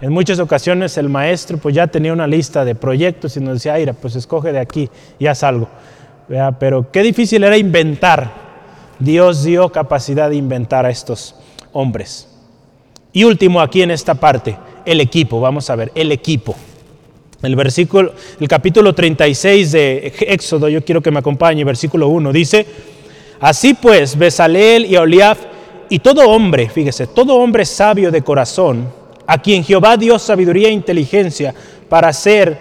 [0.04, 3.72] En muchas ocasiones el maestro pues ya tenía una lista de proyectos y nos decía,
[3.72, 5.66] Aira, pues escoge de aquí y haz algo.
[6.58, 8.30] Pero qué difícil era inventar.
[8.98, 11.36] Dios dio capacidad de inventar a estos
[11.72, 12.28] hombres.
[13.14, 15.40] Y último aquí en esta parte, el equipo.
[15.40, 16.54] Vamos a ver, el equipo.
[17.40, 22.66] El versículo, el capítulo 36 de Éxodo, yo quiero que me acompañe, versículo 1, dice,
[23.40, 25.38] así pues, Besaleel y Oliaf
[25.88, 30.72] y todo hombre, fíjese, todo hombre sabio de corazón, a quien Jehová dio sabiduría e
[30.72, 31.54] inteligencia
[31.88, 32.58] para hacer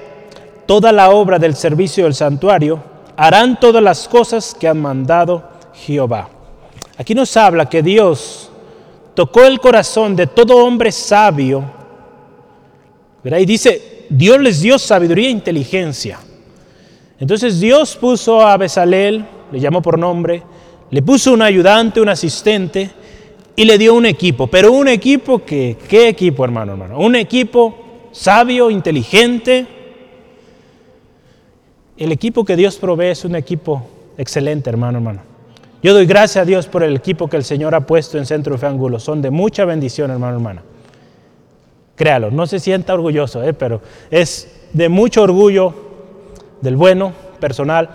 [0.66, 2.82] toda la obra del servicio del santuario,
[3.16, 5.44] harán todas las cosas que han mandado
[5.74, 6.30] Jehová.
[6.98, 8.50] Aquí nos habla que Dios
[9.14, 11.64] tocó el corazón de todo hombre sabio,
[13.24, 13.40] ¿verdad?
[13.40, 16.20] y dice, Dios les dio sabiduría e inteligencia.
[17.20, 20.44] Entonces Dios puso a Besalel, le llamó por nombre,
[20.90, 22.92] le puso un ayudante, un asistente
[23.56, 24.48] y le dio un equipo.
[24.48, 27.00] Pero un equipo que, ¿qué equipo hermano, hermano?
[27.00, 27.76] Un equipo
[28.12, 29.68] sabio, inteligente.
[31.98, 33.86] El equipo que Dios provee es un equipo
[34.18, 35.22] excelente, hermano, hermano.
[35.82, 38.58] Yo doy gracias a Dios por el equipo que el Señor ha puesto en Centro
[38.58, 39.00] de Ángulo.
[39.00, 40.64] Son de mucha bendición, hermano, hermana.
[41.96, 45.74] Créalo, no se sienta orgulloso, eh, pero es de mucho orgullo
[46.62, 47.90] del bueno personal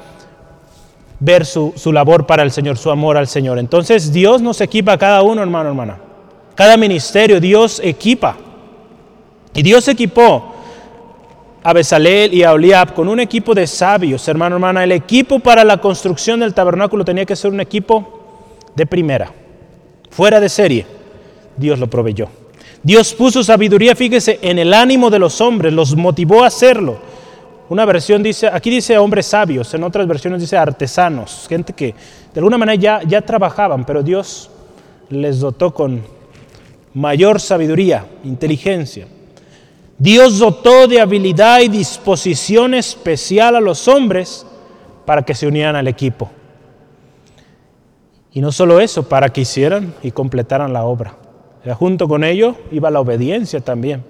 [1.21, 3.59] ver su, su, labor para el Señor, su amor al Señor.
[3.59, 5.99] Entonces Dios nos equipa a cada uno, hermano, hermana.
[6.55, 8.37] Cada ministerio Dios equipa.
[9.55, 10.55] Y Dios equipó
[11.63, 14.85] a Besaleel y a Oliab con un equipo de sabios, hermano, hermana.
[14.85, 18.21] El equipo para la construcción del tabernáculo tenía que ser un equipo
[18.75, 19.33] de primera,
[20.11, 20.87] fuera de serie.
[21.57, 22.29] Dios lo proveyó.
[22.83, 26.99] Dios puso sabiduría, fíjese, en el ánimo de los hombres, los motivó a hacerlo.
[27.69, 31.95] Una versión dice, aquí dice hombres sabios, en otras versiones dice artesanos, gente que
[32.33, 34.51] de alguna manera ya, ya trabajaban, pero Dios
[35.11, 36.03] les dotó con
[36.95, 39.07] mayor sabiduría, inteligencia.
[39.99, 44.47] Dios dotó de habilidad y disposición especial a los hombres
[45.05, 46.31] para que se unieran al equipo.
[48.33, 51.17] Y no solo eso, para que hicieran y completaran la obra.
[51.79, 54.05] junto con ello iba la obediencia también,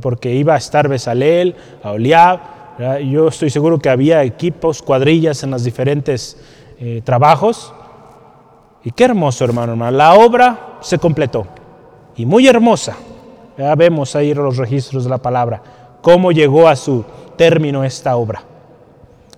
[0.00, 2.53] porque iba a estar Besalel, a Oliab.
[2.78, 6.36] Yo estoy seguro que había equipos, cuadrillas en los diferentes
[6.80, 7.72] eh, trabajos.
[8.82, 9.96] Y qué hermoso, hermano, hermano.
[9.96, 11.46] La obra se completó.
[12.16, 12.96] Y muy hermosa.
[13.56, 15.62] Ya vemos ahí los registros de la palabra,
[16.02, 17.04] cómo llegó a su
[17.36, 18.42] término esta obra.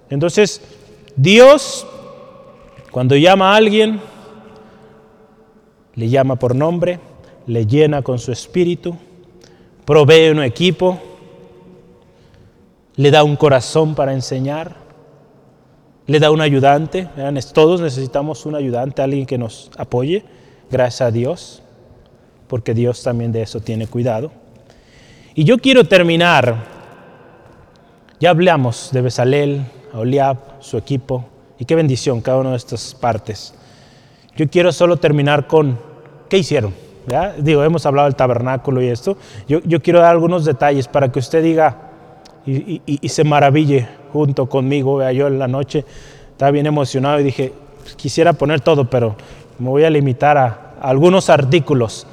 [0.08, 0.62] Entonces,
[1.14, 1.86] Dios,
[2.90, 4.00] cuando llama a alguien,
[5.94, 6.98] le llama por nombre,
[7.46, 8.96] le llena con su espíritu,
[9.84, 10.98] provee un equipo,
[12.96, 14.76] le da un corazón para enseñar,
[16.06, 17.08] le da un ayudante.
[17.52, 20.24] Todos necesitamos un ayudante, alguien que nos apoye,
[20.70, 21.62] gracias a Dios,
[22.48, 24.32] porque Dios también de eso tiene cuidado.
[25.34, 26.64] Y yo quiero terminar,
[28.18, 31.26] ya hablamos de Besalel, Oliab, su equipo,
[31.58, 33.54] y qué bendición cada una de estas partes.
[34.36, 35.78] Yo quiero solo terminar con
[36.28, 36.74] qué hicieron.
[37.38, 39.16] Digo, hemos hablado del tabernáculo y esto.
[39.48, 41.85] Yo, quiero dar algunos detalles para que usted diga
[42.46, 44.96] y, se maraville junto conmigo.
[44.96, 45.12] ¿vea?
[45.12, 45.84] Yo en la noche
[46.30, 47.52] estaba bien emocionado y dije,
[47.96, 49.16] quisiera poner todo, pero
[49.58, 52.06] me voy a limitar a, algunos artículos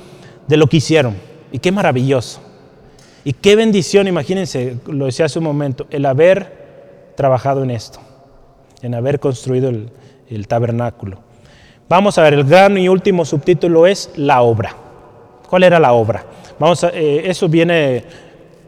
[0.47, 1.15] de lo que hicieron.
[1.51, 2.41] Y qué maravilloso.
[3.23, 7.99] Y qué bendición, imagínense, lo decía hace un momento, el haber trabajado en esto,
[8.81, 11.19] en haber construido el tabernáculo.
[11.88, 14.75] Vamos a ver, el gran y último subtítulo es la obra.
[15.47, 16.25] ¿Cuál era la obra?
[16.57, 18.03] Vamos eh, eso viene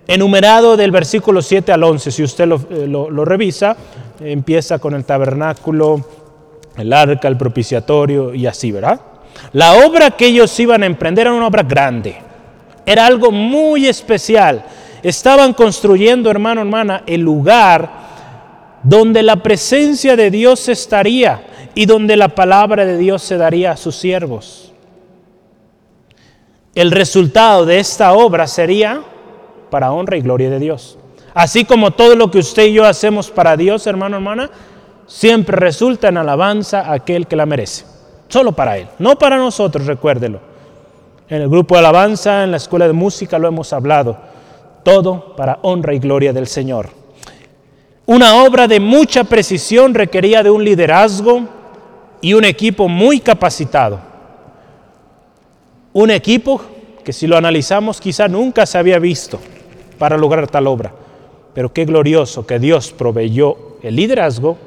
[0.07, 2.11] enumerado del versículo 7 al 11.
[2.11, 3.75] Si usted eh, lo, revisa,
[4.19, 6.05] empieza con el tabernáculo,
[6.77, 8.99] el arca, el propiciatorio y así, ¿verdad?
[9.53, 12.17] La obra que ellos iban a emprender era una obra grande.
[12.85, 14.63] Era algo muy especial.
[15.01, 18.05] Estaban construyendo, hermano, hermana, el lugar
[18.83, 21.43] donde la presencia de Dios estaría
[21.73, 24.71] y donde la palabra de Dios se daría a sus siervos.
[26.75, 29.01] El resultado de esta obra sería
[29.75, 30.97] para honra y gloria de Dios.
[31.33, 34.49] Así como todo lo que usted y yo hacemos para Dios, hermano, hermana,
[35.05, 37.83] siempre resulta en alabanza a aquel que la merece.
[38.29, 40.39] Solo para Él, no para nosotros, recuérdelo.
[41.27, 44.17] En el grupo de alabanza, en la escuela de música lo hemos hablado.
[44.83, 46.87] Todo para honra y gloria del Señor.
[48.05, 51.41] Una obra de mucha precisión requería de un liderazgo
[52.21, 53.99] y un equipo muy capacitado.
[55.91, 56.61] Un equipo
[57.03, 59.37] que si lo analizamos quizá nunca se había visto
[59.97, 60.93] para lograr tal obra.
[61.53, 64.57] Pero qué glorioso que Dios proveyó el liderazgo,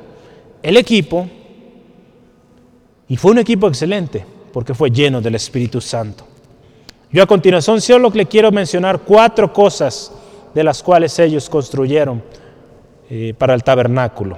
[0.62, 1.28] el equipo,
[3.08, 6.24] y fue un equipo excelente porque fue lleno del Espíritu Santo.
[7.10, 10.12] Yo a continuación solo le quiero mencionar cuatro cosas
[10.54, 12.22] de las cuales ellos construyeron
[13.08, 14.36] eh, para el tabernáculo.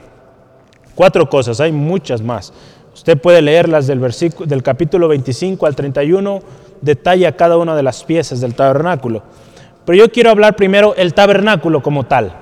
[0.94, 2.52] Cuatro cosas, hay muchas más.
[2.94, 6.40] Usted puede leerlas del, versículo, del capítulo 25 al 31,
[6.80, 9.22] detalla cada una de las piezas del tabernáculo.
[9.90, 12.32] Pero yo quiero hablar primero el tabernáculo como tal.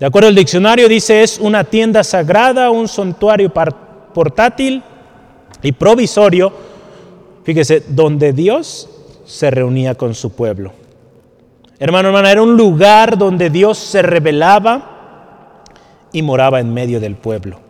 [0.00, 4.82] De acuerdo al diccionario dice es una tienda sagrada, un santuario portátil
[5.60, 6.50] y provisorio,
[7.44, 8.88] fíjese, donde Dios
[9.26, 10.72] se reunía con su pueblo.
[11.78, 15.62] Hermano, hermana, era un lugar donde Dios se revelaba
[16.10, 17.60] y moraba en medio del pueblo.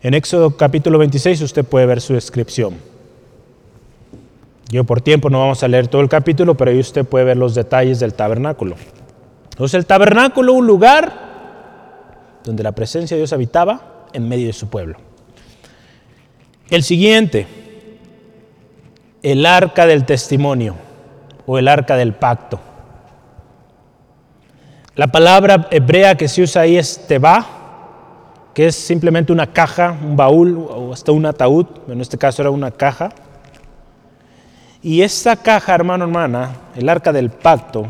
[0.00, 2.87] En Éxodo capítulo 26 usted puede ver su descripción.
[4.68, 7.38] Yo por tiempo no vamos a leer todo el capítulo, pero ahí usted puede ver
[7.38, 8.76] los detalles del tabernáculo.
[9.50, 11.28] Entonces el tabernáculo, un lugar
[12.44, 14.98] donde la presencia de Dios habitaba en medio de su pueblo.
[16.70, 17.46] El siguiente,
[19.22, 20.76] el arca del testimonio
[21.46, 22.60] o el arca del pacto.
[24.94, 27.46] La palabra hebrea que se usa ahí es teba,
[28.52, 32.50] que es simplemente una caja, un baúl o hasta un ataúd, en este caso era
[32.50, 33.10] una caja.
[34.82, 37.86] Y esta caja, hermano, hermana, el arca del pacto,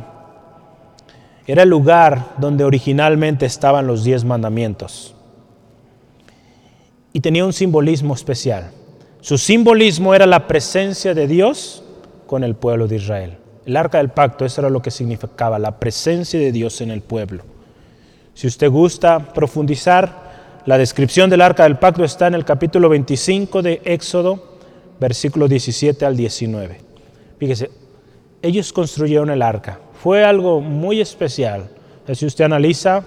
[1.46, 5.14] era el lugar donde originalmente estaban los diez mandamientos.
[7.12, 8.70] Y tenía un simbolismo especial.
[9.20, 11.82] Su simbolismo era la presencia de Dios
[12.26, 13.38] con el pueblo de Israel.
[13.66, 17.02] El arca del pacto, eso era lo que significaba, la presencia de Dios en el
[17.02, 17.44] pueblo.
[18.32, 23.62] Si usted gusta profundizar, la descripción del arca del pacto está en el capítulo 25
[23.62, 24.57] de Éxodo,
[25.00, 26.80] versículo 17 al 19.
[27.38, 27.70] Fíjese,
[28.42, 29.80] ellos construyeron el arca.
[30.02, 31.68] Fue algo muy especial.
[32.12, 33.02] Si usted analiza,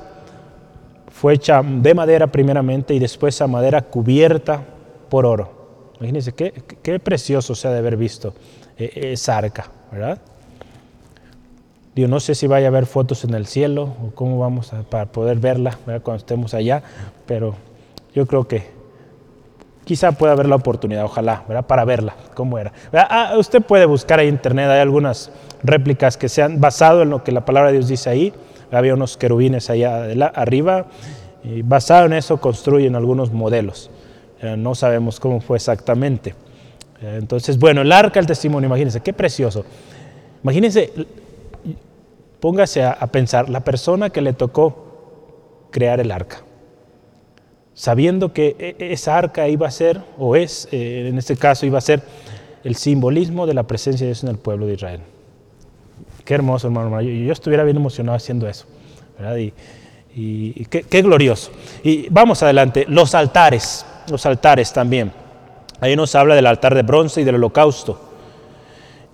[1.10, 4.64] fue hecha de madera primeramente y después a madera cubierta
[5.10, 5.92] por oro.
[5.98, 8.34] Imagínense qué, qué precioso se ha de haber visto
[8.78, 10.20] eh, esa arca, ¿verdad?
[11.96, 14.84] Digo, no sé si vaya a haber fotos en el cielo o cómo vamos a
[14.84, 16.82] para poder verla cuando estemos allá,
[17.26, 17.56] pero
[18.16, 18.81] yo creo que
[19.86, 22.72] quizá pueda haber la oportunidad, ojalá, para verla, cómo era.
[22.94, 25.32] Ah, usted puede buscar ahí en internet, hay algunas
[25.64, 28.34] réplicas que se han basado en lo que la palabra de Dios dice ahí.
[28.72, 30.86] Había unos querubines allá arriba,
[31.44, 33.90] y basado en eso construyen algunos modelos.
[34.42, 36.36] Eh, no sabemos cómo fue exactamente.
[37.02, 39.66] Eh, entonces, bueno, el arca del testimonio, imagínense, qué precioso.
[40.44, 40.92] Imagínense,
[42.40, 46.42] póngase a, pensar, la persona que le tocó crear el arca,
[47.82, 51.66] sabiendo que e, e, esa arca iba a ser, o es, eh, en este caso,
[51.66, 52.04] iba a ser
[52.64, 55.02] el simbolismo de la presencia de Dios en el pueblo de Israel.
[56.24, 57.02] Qué hermoso, hermano.
[57.02, 58.68] Yo, yo estuviera bien emocionado haciendo eso.
[60.14, 61.50] Y, qué, qué, glorioso.
[61.84, 62.86] Y vamos adelante.
[62.88, 65.12] Los altares, los altares también.
[65.80, 68.00] Ahí nos habla del altar de bronce y del holocausto.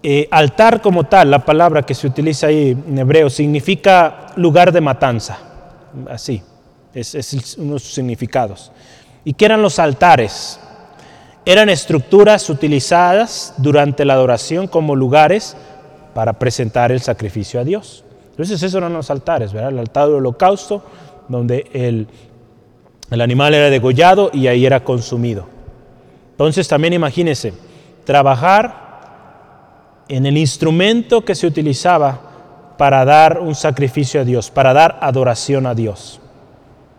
[0.03, 4.81] Eh, altar como tal, la palabra que se utiliza ahí en hebreo, significa lugar de
[4.81, 5.39] matanza.
[6.09, 6.43] Así,
[6.99, 8.71] es, es uno de sus significados.
[9.23, 10.59] ¿Y qué eran los altares?
[11.45, 15.55] Eran estructuras utilizadas durante la adoración como lugares
[16.13, 18.03] para presentar el sacrificio a Dios.
[18.31, 19.71] Entonces esos eran los altares, ¿verdad?
[19.71, 20.83] El altar del holocausto,
[21.27, 22.07] donde el,
[23.09, 25.47] el animal era degollado y ahí era consumido.
[26.31, 27.53] Entonces también imagínense,
[28.03, 28.85] trabajar
[30.07, 32.21] en el instrumento que se utilizaba
[32.77, 36.19] para dar un sacrificio a Dios, para dar adoración a Dios.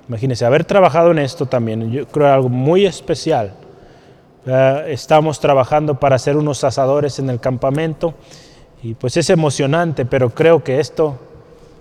[0.09, 3.53] Imagínense, haber trabajado en esto también, yo creo algo muy especial.
[4.87, 8.15] estamos trabajando para ser unos asadores en el campamento
[8.83, 11.19] y pues es emocionante, pero creo que esto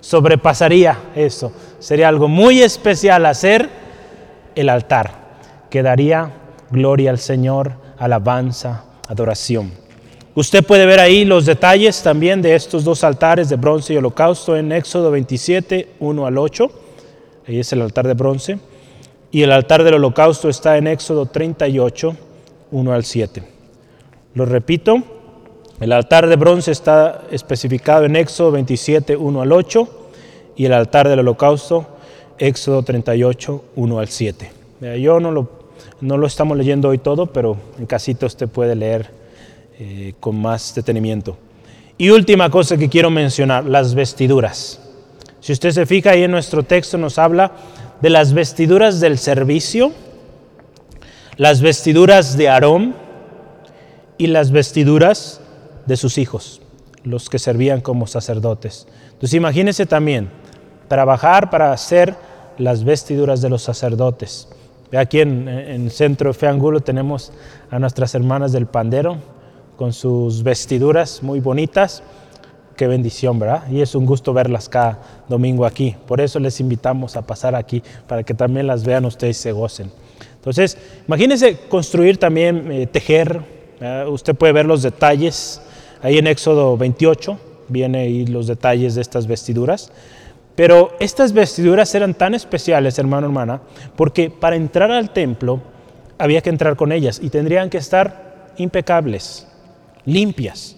[0.02, 1.54] sobrepasaría eso.
[1.80, 3.70] Sería algo muy especial hacer
[4.56, 5.12] el altar,
[5.70, 6.32] que daría
[6.70, 9.72] gloria al Señor, alabanza, adoración.
[10.36, 14.58] Usted puede ver ahí los detalles también de estos dos altares de bronce y holocausto
[14.58, 16.72] en Éxodo 27, 1 al 8.
[17.48, 18.60] Ahí es el altar de bronce.
[19.32, 22.16] Y el altar del holocausto está en Éxodo 38,
[22.72, 23.44] 1 al 7.
[24.34, 25.04] Lo repito,
[25.80, 30.10] el altar de bronce está especificado en Éxodo 27, 1 al 8
[30.56, 31.88] y el altar del holocausto,
[32.38, 34.52] Éxodo 38, 1 al 7.
[35.00, 35.50] Yo no lo,
[36.02, 39.10] no lo estamos leyendo hoy todo, pero en casito usted puede leer
[39.80, 41.38] eh, con más detenimiento.
[41.98, 44.87] Y última cosa que quiero mencionar, las vestiduras.
[45.48, 47.54] Si usted se fija ahí en nuestro texto nos habla
[48.02, 49.94] de las vestiduras del servicio,
[51.38, 52.94] las vestiduras de Aarón
[54.18, 55.40] y las vestiduras
[55.86, 56.60] de sus hijos,
[57.06, 58.88] los que servían como sacerdotes.
[59.06, 60.28] Entonces imagínense también
[60.90, 62.18] trabajar para hacer
[62.58, 64.50] las vestiduras de los sacerdotes.
[64.92, 67.32] Aquí en, el centro de Fe Angulo tenemos
[67.72, 69.16] a nuestras hermanas del pandero
[69.78, 72.04] con sus vestiduras muy bonitas.
[72.78, 73.68] Qué bendición, ¿verdad?
[73.70, 75.96] Y es un gusto verlas cada domingo aquí.
[76.08, 79.52] Por eso les invitamos a pasar aquí para que también las vean ustedes y se
[79.52, 79.92] gocen.
[80.36, 83.58] Entonces, imagínense construir también, eh, tejer.
[84.08, 85.62] Usted puede ver los detalles
[86.02, 89.92] Ahí en Éxodo 28 viene ahí los detalles de estas vestiduras.
[90.56, 93.62] Pero estas vestiduras eran tan especiales, hermano, hermana,
[93.96, 95.62] porque para entrar al templo
[96.18, 99.48] había que entrar con ellas y tendrían que estar impecables,
[100.06, 100.76] limpias.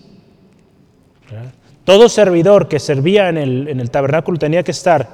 [1.84, 5.08] Todo servidor que servía en el, tabernáculo tenía que estar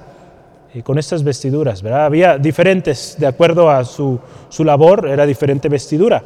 [0.74, 1.82] eh, con estas vestiduras.
[1.82, 2.05] ¿verdad?
[2.05, 6.24] Había diferentes, de acuerdo a su, su labor, era diferente vestidura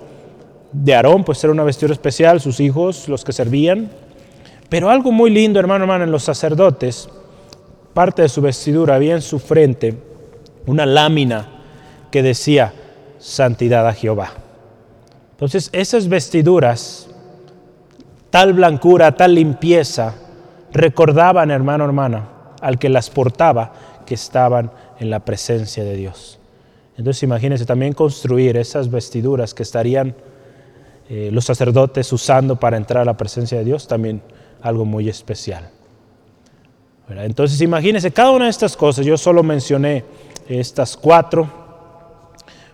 [0.72, 3.90] de Aarón, pues era una vestidura especial, sus hijos, los que servían.
[4.70, 7.10] Pero algo muy lindo, hermano, hermano, en los sacerdotes,
[7.94, 9.96] parte de su vestidura había en su frente
[10.68, 11.48] una lámina
[12.12, 12.74] que decía
[13.18, 14.32] santidad a Jehová.
[15.32, 17.08] Entonces, esas vestiduras,
[18.30, 20.16] tal blancura, tal limpieza,
[20.72, 22.30] recordaban, hermano, hermana,
[22.62, 23.74] al que las portaba,
[24.06, 26.40] que estaban en la presencia de Dios.
[26.98, 30.16] Entonces, imagínense también construir esas vestiduras que estarían
[31.10, 34.22] eh, los sacerdotes usando para entrar a la presencia de Dios, también
[34.62, 35.70] algo muy especial.
[37.18, 40.06] Entonces imagínense, cada una de estas cosas, yo solo mencioné
[40.48, 41.50] estas cuatro,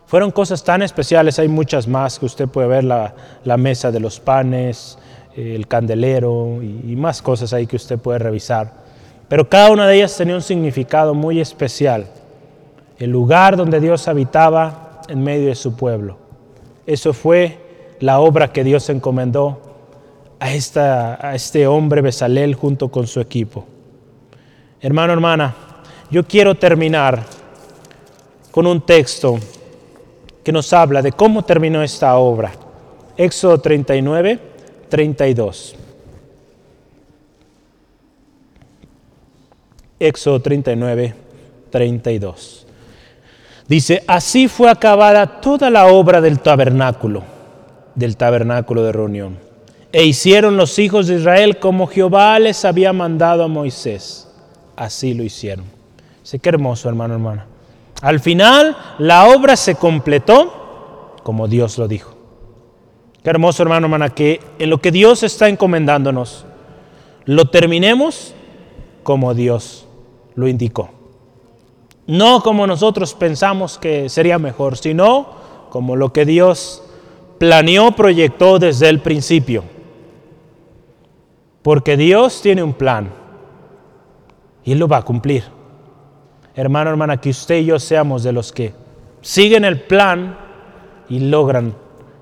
[0.05, 4.19] fueron cosas tan especiales, hay muchas más que usted puede ver, la, mesa de los
[4.19, 4.97] panes,
[5.35, 8.73] el candelero y, más cosas ahí que usted puede revisar.
[9.27, 12.07] Pero cada una de ellas tenía un significado muy especial.
[12.97, 16.17] El lugar donde Dios habitaba en medio de su pueblo.
[16.85, 17.57] Eso fue
[17.99, 19.61] la obra que Dios encomendó
[20.39, 23.65] a, esta, a este hombre Besalel junto con su equipo.
[24.79, 25.55] Hermano, hermana,
[26.09, 27.23] yo quiero terminar
[28.51, 29.37] con un texto
[30.43, 32.51] que nos habla de cómo terminó esta obra.
[33.17, 34.54] Éxodo 39,
[34.95, 35.75] 32.
[39.99, 41.13] Éxodo 39,
[41.69, 42.65] 32.
[43.67, 47.23] Dice, así fue acabada toda la obra del tabernáculo,
[47.93, 49.37] del tabernáculo de reunión.
[49.91, 54.29] E hicieron los hijos de Israel como Jehová les había mandado a Moisés.
[54.77, 55.65] Así lo hicieron.
[56.23, 57.47] Sé qué hermoso, hermano, hermana.
[58.01, 62.14] Al final, la obra se completó como Dios lo dijo.
[63.25, 66.45] Qué hermoso, hermano, hermana, que en lo que Dios está encomendándonos,
[67.25, 68.35] lo terminemos
[69.01, 69.87] como Dios
[70.35, 70.91] lo indicó.
[72.05, 75.25] No como nosotros pensamos que sería mejor, sino
[75.71, 76.83] como lo que Dios
[77.39, 79.63] planeó, proyectó desde el principio.
[81.63, 83.09] Porque Dios tiene un plan
[84.63, 85.45] y Él lo va a cumplir.
[86.53, 88.75] Hermano, hermana, que usted y yo seamos de los que
[89.21, 90.37] siguen el plan
[91.09, 91.73] y logran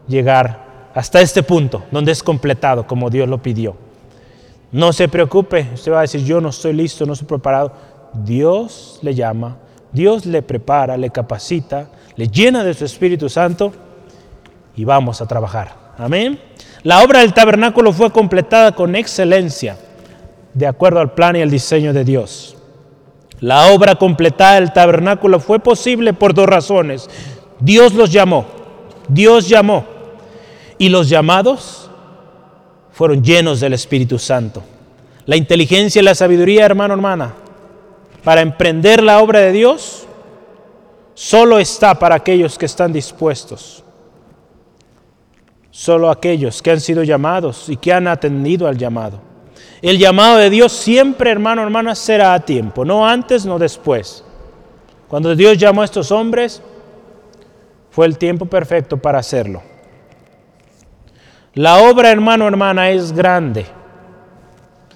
[0.07, 0.62] llegar
[0.93, 3.75] hasta este punto, donde es completado como Dios lo pidió.
[4.71, 7.71] No se preocupe, usted va a decir, yo no estoy listo, no estoy preparado.
[8.13, 9.57] Dios le llama,
[9.91, 13.71] Dios le prepara, le capacita, le llena de su Espíritu Santo
[14.75, 15.75] y vamos a trabajar.
[15.97, 16.39] Amén.
[16.81, 19.77] La obra del tabernáculo fue completada con excelencia,
[20.53, 22.57] de acuerdo al plan y el diseño de Dios.
[23.39, 27.09] La obra completada del tabernáculo fue posible por dos razones.
[27.59, 28.45] Dios los llamó,
[29.07, 29.85] Dios llamó,
[30.77, 31.89] y los llamados
[32.91, 34.63] fueron llenos del Espíritu Santo.
[35.25, 37.33] La inteligencia y la sabiduría, hermano, hermana,
[38.23, 40.05] para emprender la obra de Dios,
[41.13, 43.83] solo está para aquellos que están dispuestos.
[45.71, 49.19] Solo aquellos que han sido llamados y que han atendido al llamado.
[49.81, 54.23] El llamado de Dios siempre, hermano, hermana, será a tiempo, no antes, no después.
[55.07, 56.61] Cuando Dios llamó a estos hombres,
[57.89, 59.61] fue el tiempo perfecto para hacerlo.
[61.55, 63.65] La obra, hermano, hermana, es grande.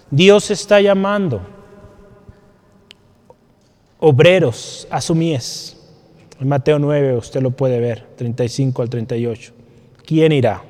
[0.09, 1.41] Dios está llamando
[3.99, 5.77] obreros a su mies.
[6.39, 9.53] En Mateo 9 usted lo puede ver, 35 al 38.
[10.05, 10.61] ¿Quién irá?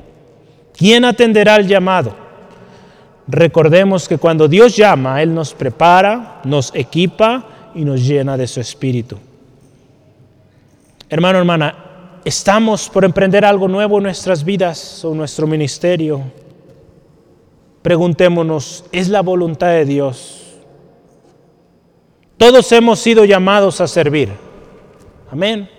[0.75, 2.15] ¿Quién atenderá el llamado?
[3.27, 8.61] Recordemos que cuando Dios llama, Él nos prepara, nos equipa y nos llena de su
[8.61, 9.17] espíritu.
[11.09, 11.86] Hermano, hermana,
[12.27, 16.21] estamos por emprender algo nuevo en nuestras vidas o nuestro ministerio,
[17.81, 20.57] preguntémonos, ¿es la voluntad de Dios?
[22.35, 24.29] Todos hemos sido llamados a servir.
[25.31, 25.69] Amén.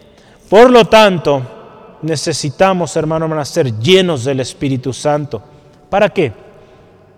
[0.48, 1.42] Por lo tanto,
[2.00, 5.42] necesitamos, hermano, ser llenos del Espíritu Santo.
[5.90, 6.32] ¿Para qué?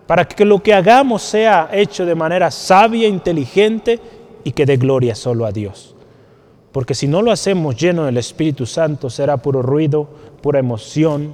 [0.09, 4.01] Para que lo que hagamos sea hecho de manera sabia, inteligente
[4.43, 5.95] y que dé gloria solo a Dios.
[6.73, 10.09] Porque si no lo hacemos lleno del Espíritu Santo, será puro ruido,
[10.41, 11.33] pura emoción,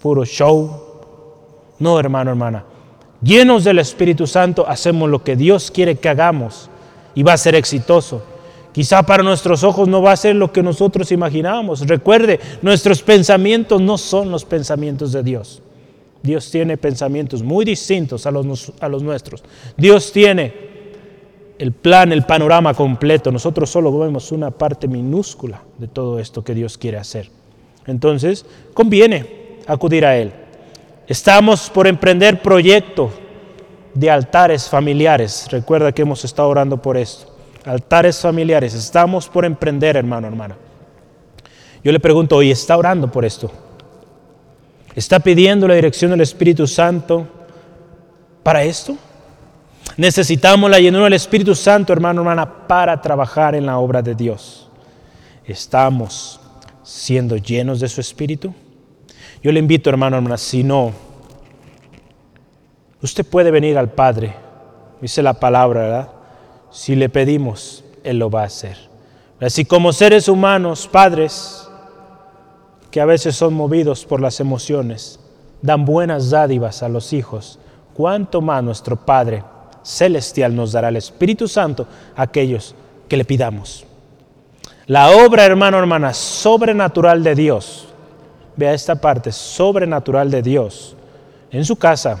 [0.00, 0.82] puro show.
[1.78, 2.64] No, hermano, hermana.
[3.20, 6.70] Llenos del Espíritu Santo, hacemos lo que Dios quiere que hagamos
[7.14, 8.22] y va a ser exitoso.
[8.72, 11.86] Quizá para nuestros ojos no va a ser lo que nosotros imaginamos.
[11.86, 15.62] Recuerde, nuestros pensamientos no son los pensamientos de Dios.
[16.22, 19.42] Dios tiene pensamientos muy distintos a los, a los nuestros.
[19.76, 20.73] Dios tiene
[21.58, 23.30] el plan, el panorama completo.
[23.30, 27.30] Nosotros solo vemos una parte minúscula de todo esto que Dios quiere hacer.
[27.86, 30.32] Entonces, conviene acudir a Él.
[31.06, 33.10] Estamos por emprender proyecto
[33.92, 35.46] de altares familiares.
[35.50, 37.32] Recuerda que hemos estado orando por esto.
[37.64, 38.74] Altares familiares.
[38.74, 40.56] Estamos por emprender, hermano, hermana.
[41.82, 43.50] Yo le pregunto, ¿y está orando por esto?
[44.94, 47.26] ¿Está pidiendo la dirección del Espíritu Santo
[48.42, 48.96] para esto?
[49.96, 54.68] Necesitamos la llenura del Espíritu Santo, hermano, hermana, para trabajar en la obra de Dios.
[55.44, 56.40] ¿Estamos
[56.82, 58.52] siendo llenos de su Espíritu?
[59.42, 60.92] Yo le invito, hermano, hermana, si no,
[63.02, 64.34] usted puede venir al Padre,
[65.00, 66.08] dice la palabra, ¿verdad?
[66.70, 68.76] Si le pedimos, Él lo va a hacer.
[69.40, 71.68] Así como seres humanos, padres,
[72.90, 75.20] que a veces son movidos por las emociones,
[75.62, 77.58] dan buenas dádivas a los hijos,
[77.92, 79.44] ¿cuánto más nuestro Padre
[79.84, 82.74] celestial nos dará el Espíritu Santo a aquellos
[83.08, 83.86] que le pidamos.
[84.86, 87.88] La obra, hermano, hermana, sobrenatural de Dios,
[88.56, 90.96] vea esta parte, sobrenatural de Dios,
[91.50, 92.18] en su casa,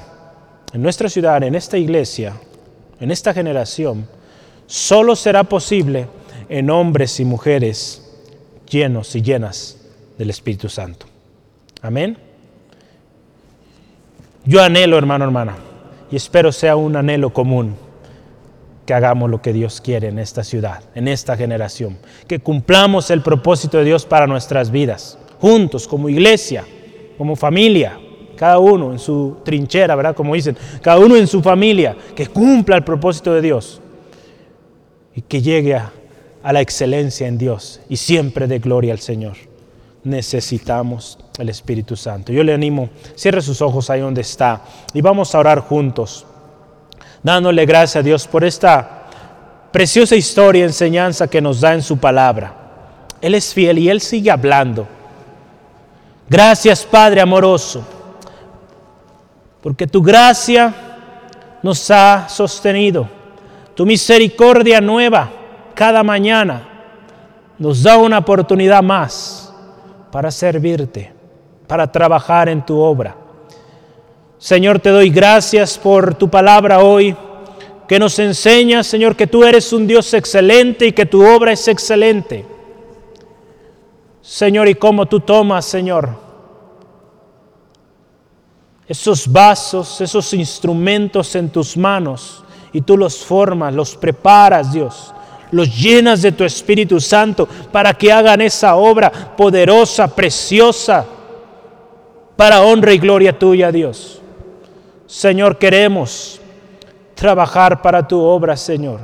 [0.72, 2.34] en nuestra ciudad, en esta iglesia,
[3.00, 4.08] en esta generación,
[4.66, 6.06] solo será posible
[6.48, 8.00] en hombres y mujeres
[8.68, 9.78] llenos y llenas
[10.16, 11.06] del Espíritu Santo.
[11.82, 12.16] Amén.
[14.44, 15.56] Yo anhelo, hermano, hermana,
[16.10, 17.76] y espero sea un anhelo común
[18.86, 23.22] que hagamos lo que Dios quiere en esta ciudad, en esta generación, que cumplamos el
[23.22, 26.64] propósito de Dios para nuestras vidas, juntos, como iglesia,
[27.16, 27.98] como familia,
[28.36, 30.14] cada uno en su trinchera, ¿verdad?
[30.14, 33.80] Como dicen, cada uno en su familia, que cumpla el propósito de Dios.
[35.16, 35.92] y que llegue a,
[36.42, 39.36] a la excelencia en Dios y siempre de gloria al Señor.
[40.04, 42.32] Necesitamos el Espíritu Santo.
[42.32, 46.26] Yo le animo, cierre sus ojos ahí donde está y vamos a orar juntos,
[47.22, 49.04] dándole gracias a Dios por esta
[49.72, 52.54] preciosa historia, enseñanza que nos da en su palabra.
[53.20, 54.86] Él es fiel y Él sigue hablando.
[56.28, 57.82] Gracias Padre amoroso,
[59.62, 60.74] porque tu gracia
[61.62, 63.08] nos ha sostenido,
[63.74, 65.30] tu misericordia nueva
[65.74, 66.68] cada mañana
[67.58, 69.43] nos da una oportunidad más
[70.14, 71.12] para servirte,
[71.66, 73.16] para trabajar en tu obra.
[74.38, 77.16] Señor, te doy gracias por tu palabra hoy,
[77.88, 81.66] que nos enseña, Señor, que tú eres un Dios excelente y que tu obra es
[81.66, 82.46] excelente.
[84.22, 86.10] Señor, y cómo tú tomas, Señor,
[88.86, 95.12] esos vasos, esos instrumentos en tus manos y tú los formas, los preparas, Dios,
[95.54, 101.06] los llenas de tu Espíritu Santo para que hagan esa obra poderosa, preciosa,
[102.36, 104.20] para honra y gloria tuya, Dios.
[105.06, 106.40] Señor, queremos
[107.14, 109.00] trabajar para tu obra, Señor.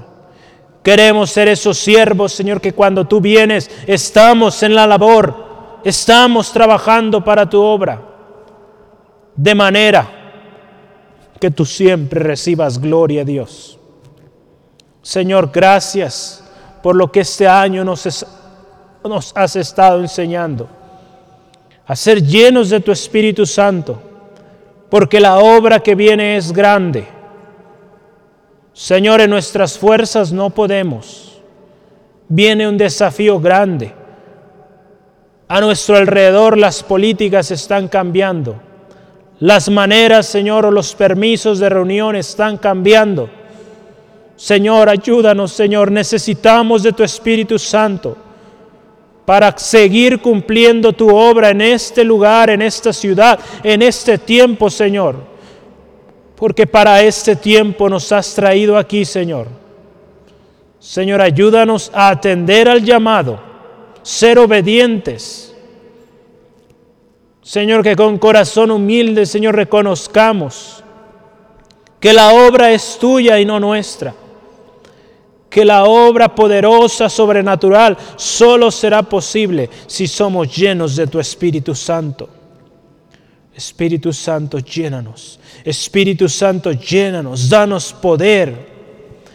[0.82, 7.22] Queremos ser esos siervos, Señor, que cuando tú vienes estamos en la labor, estamos trabajando
[7.22, 8.03] para tu obra,
[9.36, 10.09] de manera
[11.38, 13.79] que tú siempre recibas gloria, Dios.
[15.03, 16.44] Señor, gracias
[16.82, 18.26] por lo que este año nos,
[19.34, 20.68] has estado enseñando,
[21.86, 24.01] a ser llenos de tu Espíritu Santo,
[24.88, 27.20] porque la obra que viene es grande
[28.80, 31.38] Señor, en nuestras fuerzas no podemos.
[32.28, 33.92] Viene un desafío grande.
[35.48, 38.59] A nuestro alrededor las políticas están cambiando.
[39.40, 43.28] Las maneras, Señor, o los permisos de reunión están cambiando.
[44.41, 45.93] Señor, ayúdanos, Señor.
[45.93, 48.16] Necesitamos de tu Espíritu Santo
[49.26, 55.30] para seguir cumpliendo tu obra en este lugar, en esta ciudad, en este tiempo, Señor
[56.41, 59.47] porque para este tiempo nos has traído aquí, Señor.
[60.78, 63.38] Señor, ayúdanos a atender al llamado,
[64.03, 65.55] ser obedientes.
[67.43, 70.82] Señor, que con corazón humilde, Señor, reconozcamos
[72.01, 74.14] que la obra es tuya y no nuestra.
[75.51, 82.28] Que la obra poderosa, sobrenatural, solo será posible si somos llenos de tu Espíritu Santo.
[83.55, 85.38] Espíritu Santo, llénanos.
[85.64, 87.48] Espíritu Santo, llénanos.
[87.48, 88.70] Danos poder.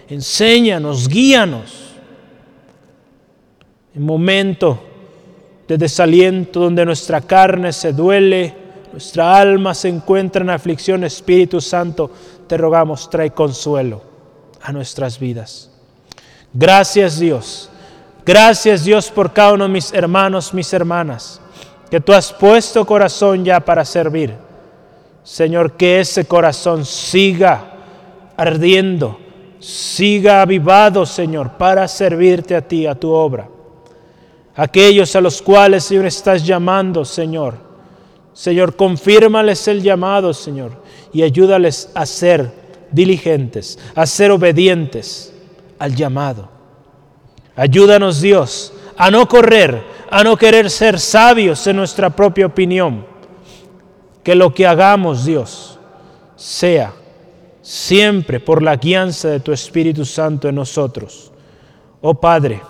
[0.10, 1.94] Enséñanos, guíanos.
[3.94, 4.80] En momento
[5.68, 8.54] de desaliento donde nuestra carne se duele,
[8.92, 12.10] nuestra alma se encuentra en aflicción, Espíritu Santo,
[12.48, 14.02] te rogamos, trae consuelo
[14.62, 15.75] a nuestras vidas.
[16.56, 17.70] Gracias Dios.
[18.26, 21.42] Gracias Dios por cada uno de mis hermanos, mis hermanas
[21.90, 24.34] que tú has puesto corazón ya para servir.
[25.24, 27.74] Señor, que ese corazón siga
[28.38, 29.20] ardiendo,
[29.60, 33.48] siga avivado, Señor, para servirte a ti, a tu obra.
[34.56, 37.56] Aquellos a los cuales, Señor, estás llamando, Señor.
[38.34, 40.72] Señor, confírmales el llamado, Señor,
[41.14, 42.52] y ayúdales a ser
[42.92, 45.35] diligentes, a ser obedientes
[45.80, 46.50] al llamado.
[47.56, 53.06] Ayúdanos, Dios, a no correr, a no querer ser sabios en nuestra propia opinión.
[54.24, 55.80] Que lo que hagamos, Dios,
[56.36, 56.94] sea
[57.62, 61.32] siempre por la guianza de tu Espíritu Santo en nosotros.
[62.02, 62.62] Oh Padre,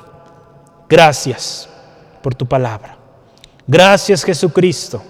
[0.88, 1.70] gracias
[2.22, 2.98] por tu palabra.
[3.68, 5.02] Gracias Jesucristo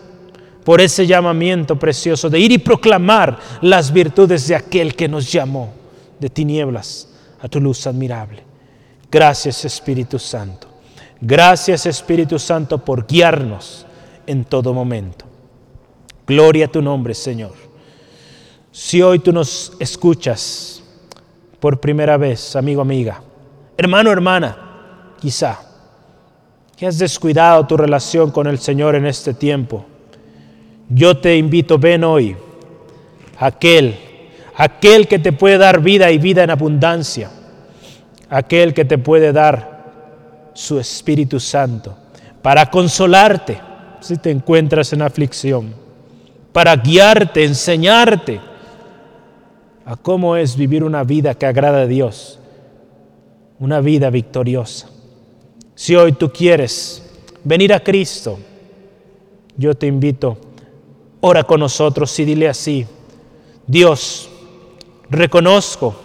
[0.63, 5.71] por ese llamamiento precioso de ir y proclamar las virtudes de aquel que nos llamó
[6.19, 7.07] de tinieblas
[7.45, 8.41] a tu luz admirable.
[9.11, 10.67] Gracias Espíritu Santo.
[11.21, 13.85] Gracias Espíritu Santo por guiarnos
[14.25, 15.25] en todo momento.
[16.25, 17.53] Gloria a tu nombre, Señor.
[18.71, 20.81] Si hoy tú nos escuchas
[21.59, 23.21] por primera vez, amigo, amiga,
[23.77, 25.59] hermano, hermana, quizá,
[26.75, 29.85] que has descuidado tu relación con el Señor en este tiempo,
[30.89, 32.35] yo te invito, ven hoy,
[33.37, 33.99] aquel,
[34.55, 37.29] aquel que te puede dar vida y vida en abundancia,
[38.29, 41.95] aquel que te puede dar su Espíritu Santo
[42.41, 43.59] para consolarte
[43.99, 45.73] si te encuentras en aflicción,
[46.53, 48.39] para guiarte, enseñarte
[49.85, 52.39] a cómo es vivir una vida que agrada a Dios,
[53.59, 54.89] una vida victoriosa.
[55.75, 57.03] Si hoy tú quieres
[57.43, 58.39] venir a Cristo,
[59.57, 60.37] yo te invito,
[61.21, 62.85] ora con nosotros y dile así,
[63.67, 64.29] Dios,
[65.15, 65.95] reconozco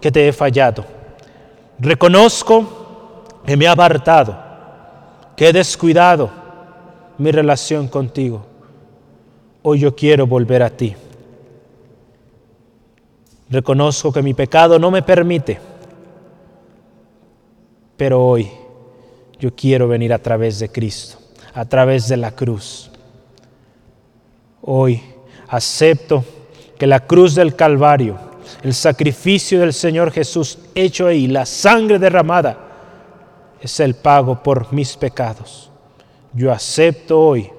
[0.00, 0.98] que te he fallado
[1.78, 4.36] Reconozco que me he apartado,
[5.36, 6.28] que he descuidado
[7.18, 8.44] mi relación contigo.
[9.62, 10.94] Hoy yo quiero volver a ti.
[13.48, 15.58] Reconozco que mi pecado no me permite,
[17.96, 18.50] pero hoy
[19.38, 21.18] yo quiero venir a través de Cristo,
[21.54, 22.90] a través de la cruz.
[24.62, 25.00] Hoy
[25.46, 26.24] acepto
[26.76, 28.18] que la cruz del Calvario,
[28.62, 32.58] el sacrificio del Señor Jesús hecho ahí, la sangre derramada,
[33.60, 35.70] es el pago por mis pecados.
[36.32, 37.50] Yo acepto hoy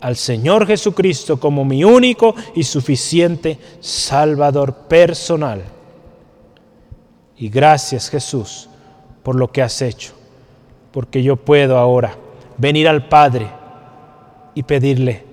[0.00, 5.62] al Señor Jesucristo como mi único y suficiente Salvador personal.
[7.36, 8.68] Y gracias Jesús
[9.22, 10.12] por lo que has hecho,
[10.90, 12.16] porque yo puedo ahora
[12.58, 13.48] venir al Padre
[14.54, 15.24] y pedirle,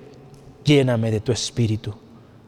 [0.63, 1.95] lléname de tu Espíritu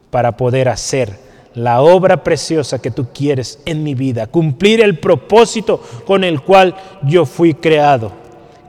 [0.10, 5.84] para poder hacer la obra preciosa que tú quieres en mi vida, cumplir el propósito
[6.06, 8.12] con el cual yo fui creado,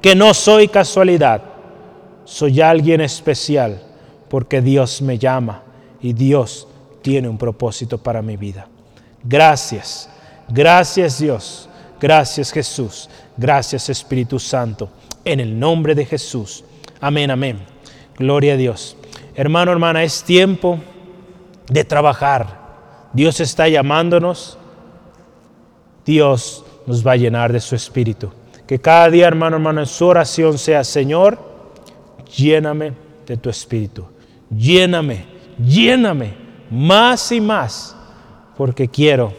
[0.01, 1.43] que no soy casualidad,
[2.25, 3.83] soy alguien especial
[4.29, 5.63] porque Dios me llama
[6.01, 6.67] y Dios
[7.03, 8.67] tiene un propósito para mi vida.
[9.23, 10.09] Gracias,
[10.49, 11.69] gracias Dios,
[12.01, 14.89] gracias Jesús, gracias Espíritu Santo,
[15.25, 16.65] en el nombre de Jesús.
[17.01, 17.59] Amén, amén.
[18.17, 18.97] Gloria a Dios.
[19.35, 20.79] Hermano, hermana, es tiempo
[21.69, 22.62] de trabajar.
[23.13, 24.59] Dios está llamándonos.
[26.05, 28.31] Dios nos va a llenar de su Espíritu.
[28.67, 31.39] Que cada día, hermano, hermano, en su oración sea, Señor,
[32.37, 32.93] lléname
[33.27, 34.07] de tu espíritu,
[34.51, 35.25] lléname,
[35.59, 36.35] lléname
[36.71, 37.97] más y más,
[38.57, 39.33] porque quiero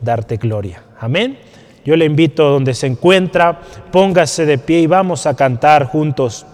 [0.00, 0.82] darte gloria.
[0.98, 1.38] Amén.
[1.84, 3.60] Yo le invito donde se encuentra,
[3.92, 6.46] póngase de pie y vamos a cantar juntos,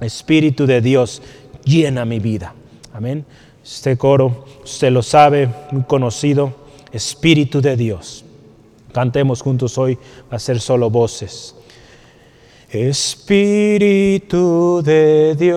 [0.00, 1.22] Espíritu de Dios,
[1.64, 2.52] llena mi vida.
[2.92, 3.24] Amén.
[3.64, 6.52] Este coro, usted lo sabe, muy conocido,
[6.92, 8.26] Espíritu de Dios.
[8.92, 9.96] Cantemos juntos hoy,
[10.30, 11.56] va a ser solo voces.
[12.68, 13.22] Espíritu
[14.84, 15.54] de Dios,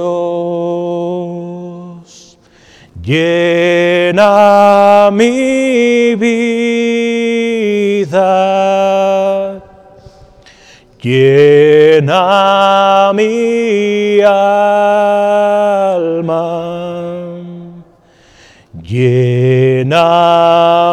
[3.03, 8.22] llena mi vida,
[11.01, 14.97] llena mi alma,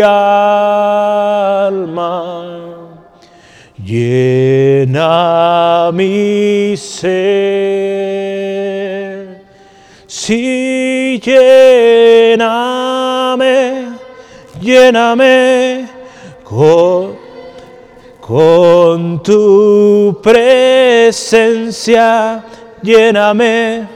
[4.95, 6.77] llena mi
[11.19, 13.35] llena
[14.61, 15.85] lléname
[16.43, 17.15] con,
[18.21, 22.43] con tu presencia,
[22.81, 23.87] lléname,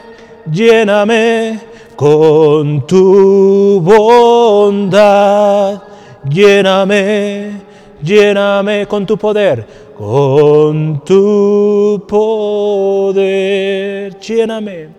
[0.52, 1.60] lléname
[1.96, 5.82] con tu bondad,
[6.30, 7.62] lléname,
[8.02, 14.90] lléname con tu poder, con tu poder, lléname,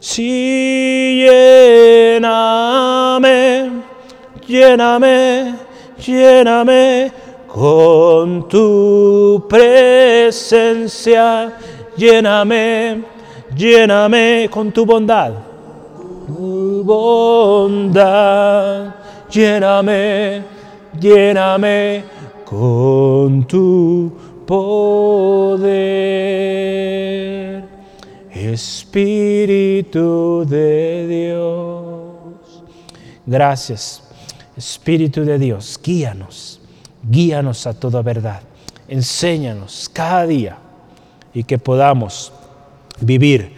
[0.00, 2.82] sí, lléname
[4.52, 5.54] lléname,
[5.98, 7.12] lléname.
[7.48, 11.52] Con tu presencia,
[11.96, 13.02] lléname,
[13.54, 14.48] lléname.
[14.50, 15.32] Con tu bondad,
[16.26, 18.94] tu bondad,
[19.30, 20.42] lléname,
[20.98, 22.04] lléname.
[22.46, 24.10] Con tu
[24.52, 25.64] poder,
[28.30, 30.04] Espíritu
[30.46, 32.62] de Dios.
[33.24, 34.02] Gracias
[34.54, 36.60] Espíritu de Dios, guíanos,
[37.02, 38.42] guíanos a toda verdad.
[38.88, 40.58] Enséñanos cada día
[41.32, 42.30] y que podamos
[43.00, 43.54] vivir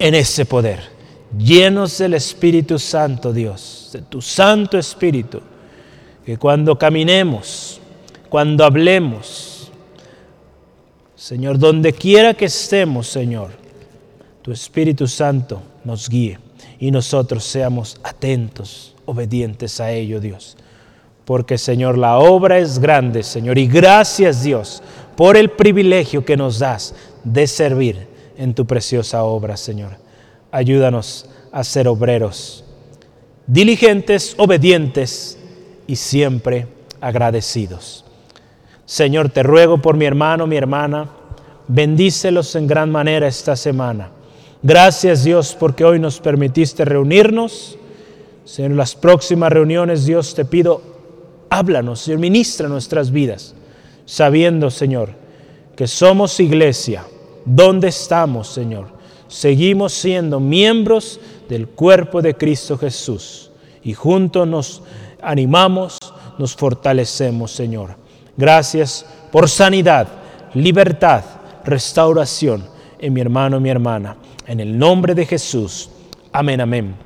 [0.00, 0.80] en ese poder,
[1.38, 5.40] llenos del Espíritu Santo, Dios, de tu Santo Espíritu,
[6.26, 7.80] que cuando caminemos,
[8.28, 9.53] cuando hablemos,
[11.24, 13.48] Señor, donde quiera que estemos, Señor,
[14.42, 16.38] tu Espíritu Santo nos guíe
[16.78, 20.54] y nosotros seamos atentos obedientes a ello, Dios.
[21.24, 24.82] Porque, Señor, la obra es grande, Señor, y gracias, Dios,
[25.16, 26.94] por el privilegio que nos das
[27.24, 28.06] de servir
[28.36, 29.96] en tu preciosa obra, Señor.
[30.50, 32.64] Ayúdanos a ser obreros,
[33.46, 35.38] diligentes, obedientes
[35.86, 36.66] y siempre
[37.00, 38.03] agradecidos.
[38.86, 41.08] Señor, te ruego por mi hermano, mi hermana,
[41.68, 44.10] bendícelos en gran manera esta semana.
[44.62, 47.78] Gracias Dios porque hoy nos permitiste reunirnos.
[48.44, 50.82] Señor, en las próximas reuniones, Dios, te pido,
[51.48, 53.54] háblanos, Señor, ministra nuestras vidas,
[54.04, 55.10] sabiendo, Señor,
[55.76, 57.04] que somos iglesia.
[57.46, 58.86] ¿Dónde estamos, Señor?
[59.28, 63.50] Seguimos siendo miembros del cuerpo de Cristo Jesús
[63.82, 64.82] y juntos nos
[65.22, 65.98] animamos,
[66.38, 68.03] nos fortalecemos, Señor.
[68.36, 70.08] Gracias por sanidad,
[70.54, 71.22] libertad,
[71.64, 72.64] restauración
[72.98, 74.16] en mi hermano, mi hermana.
[74.46, 75.90] En el nombre de Jesús.
[76.32, 77.03] Amén, amén.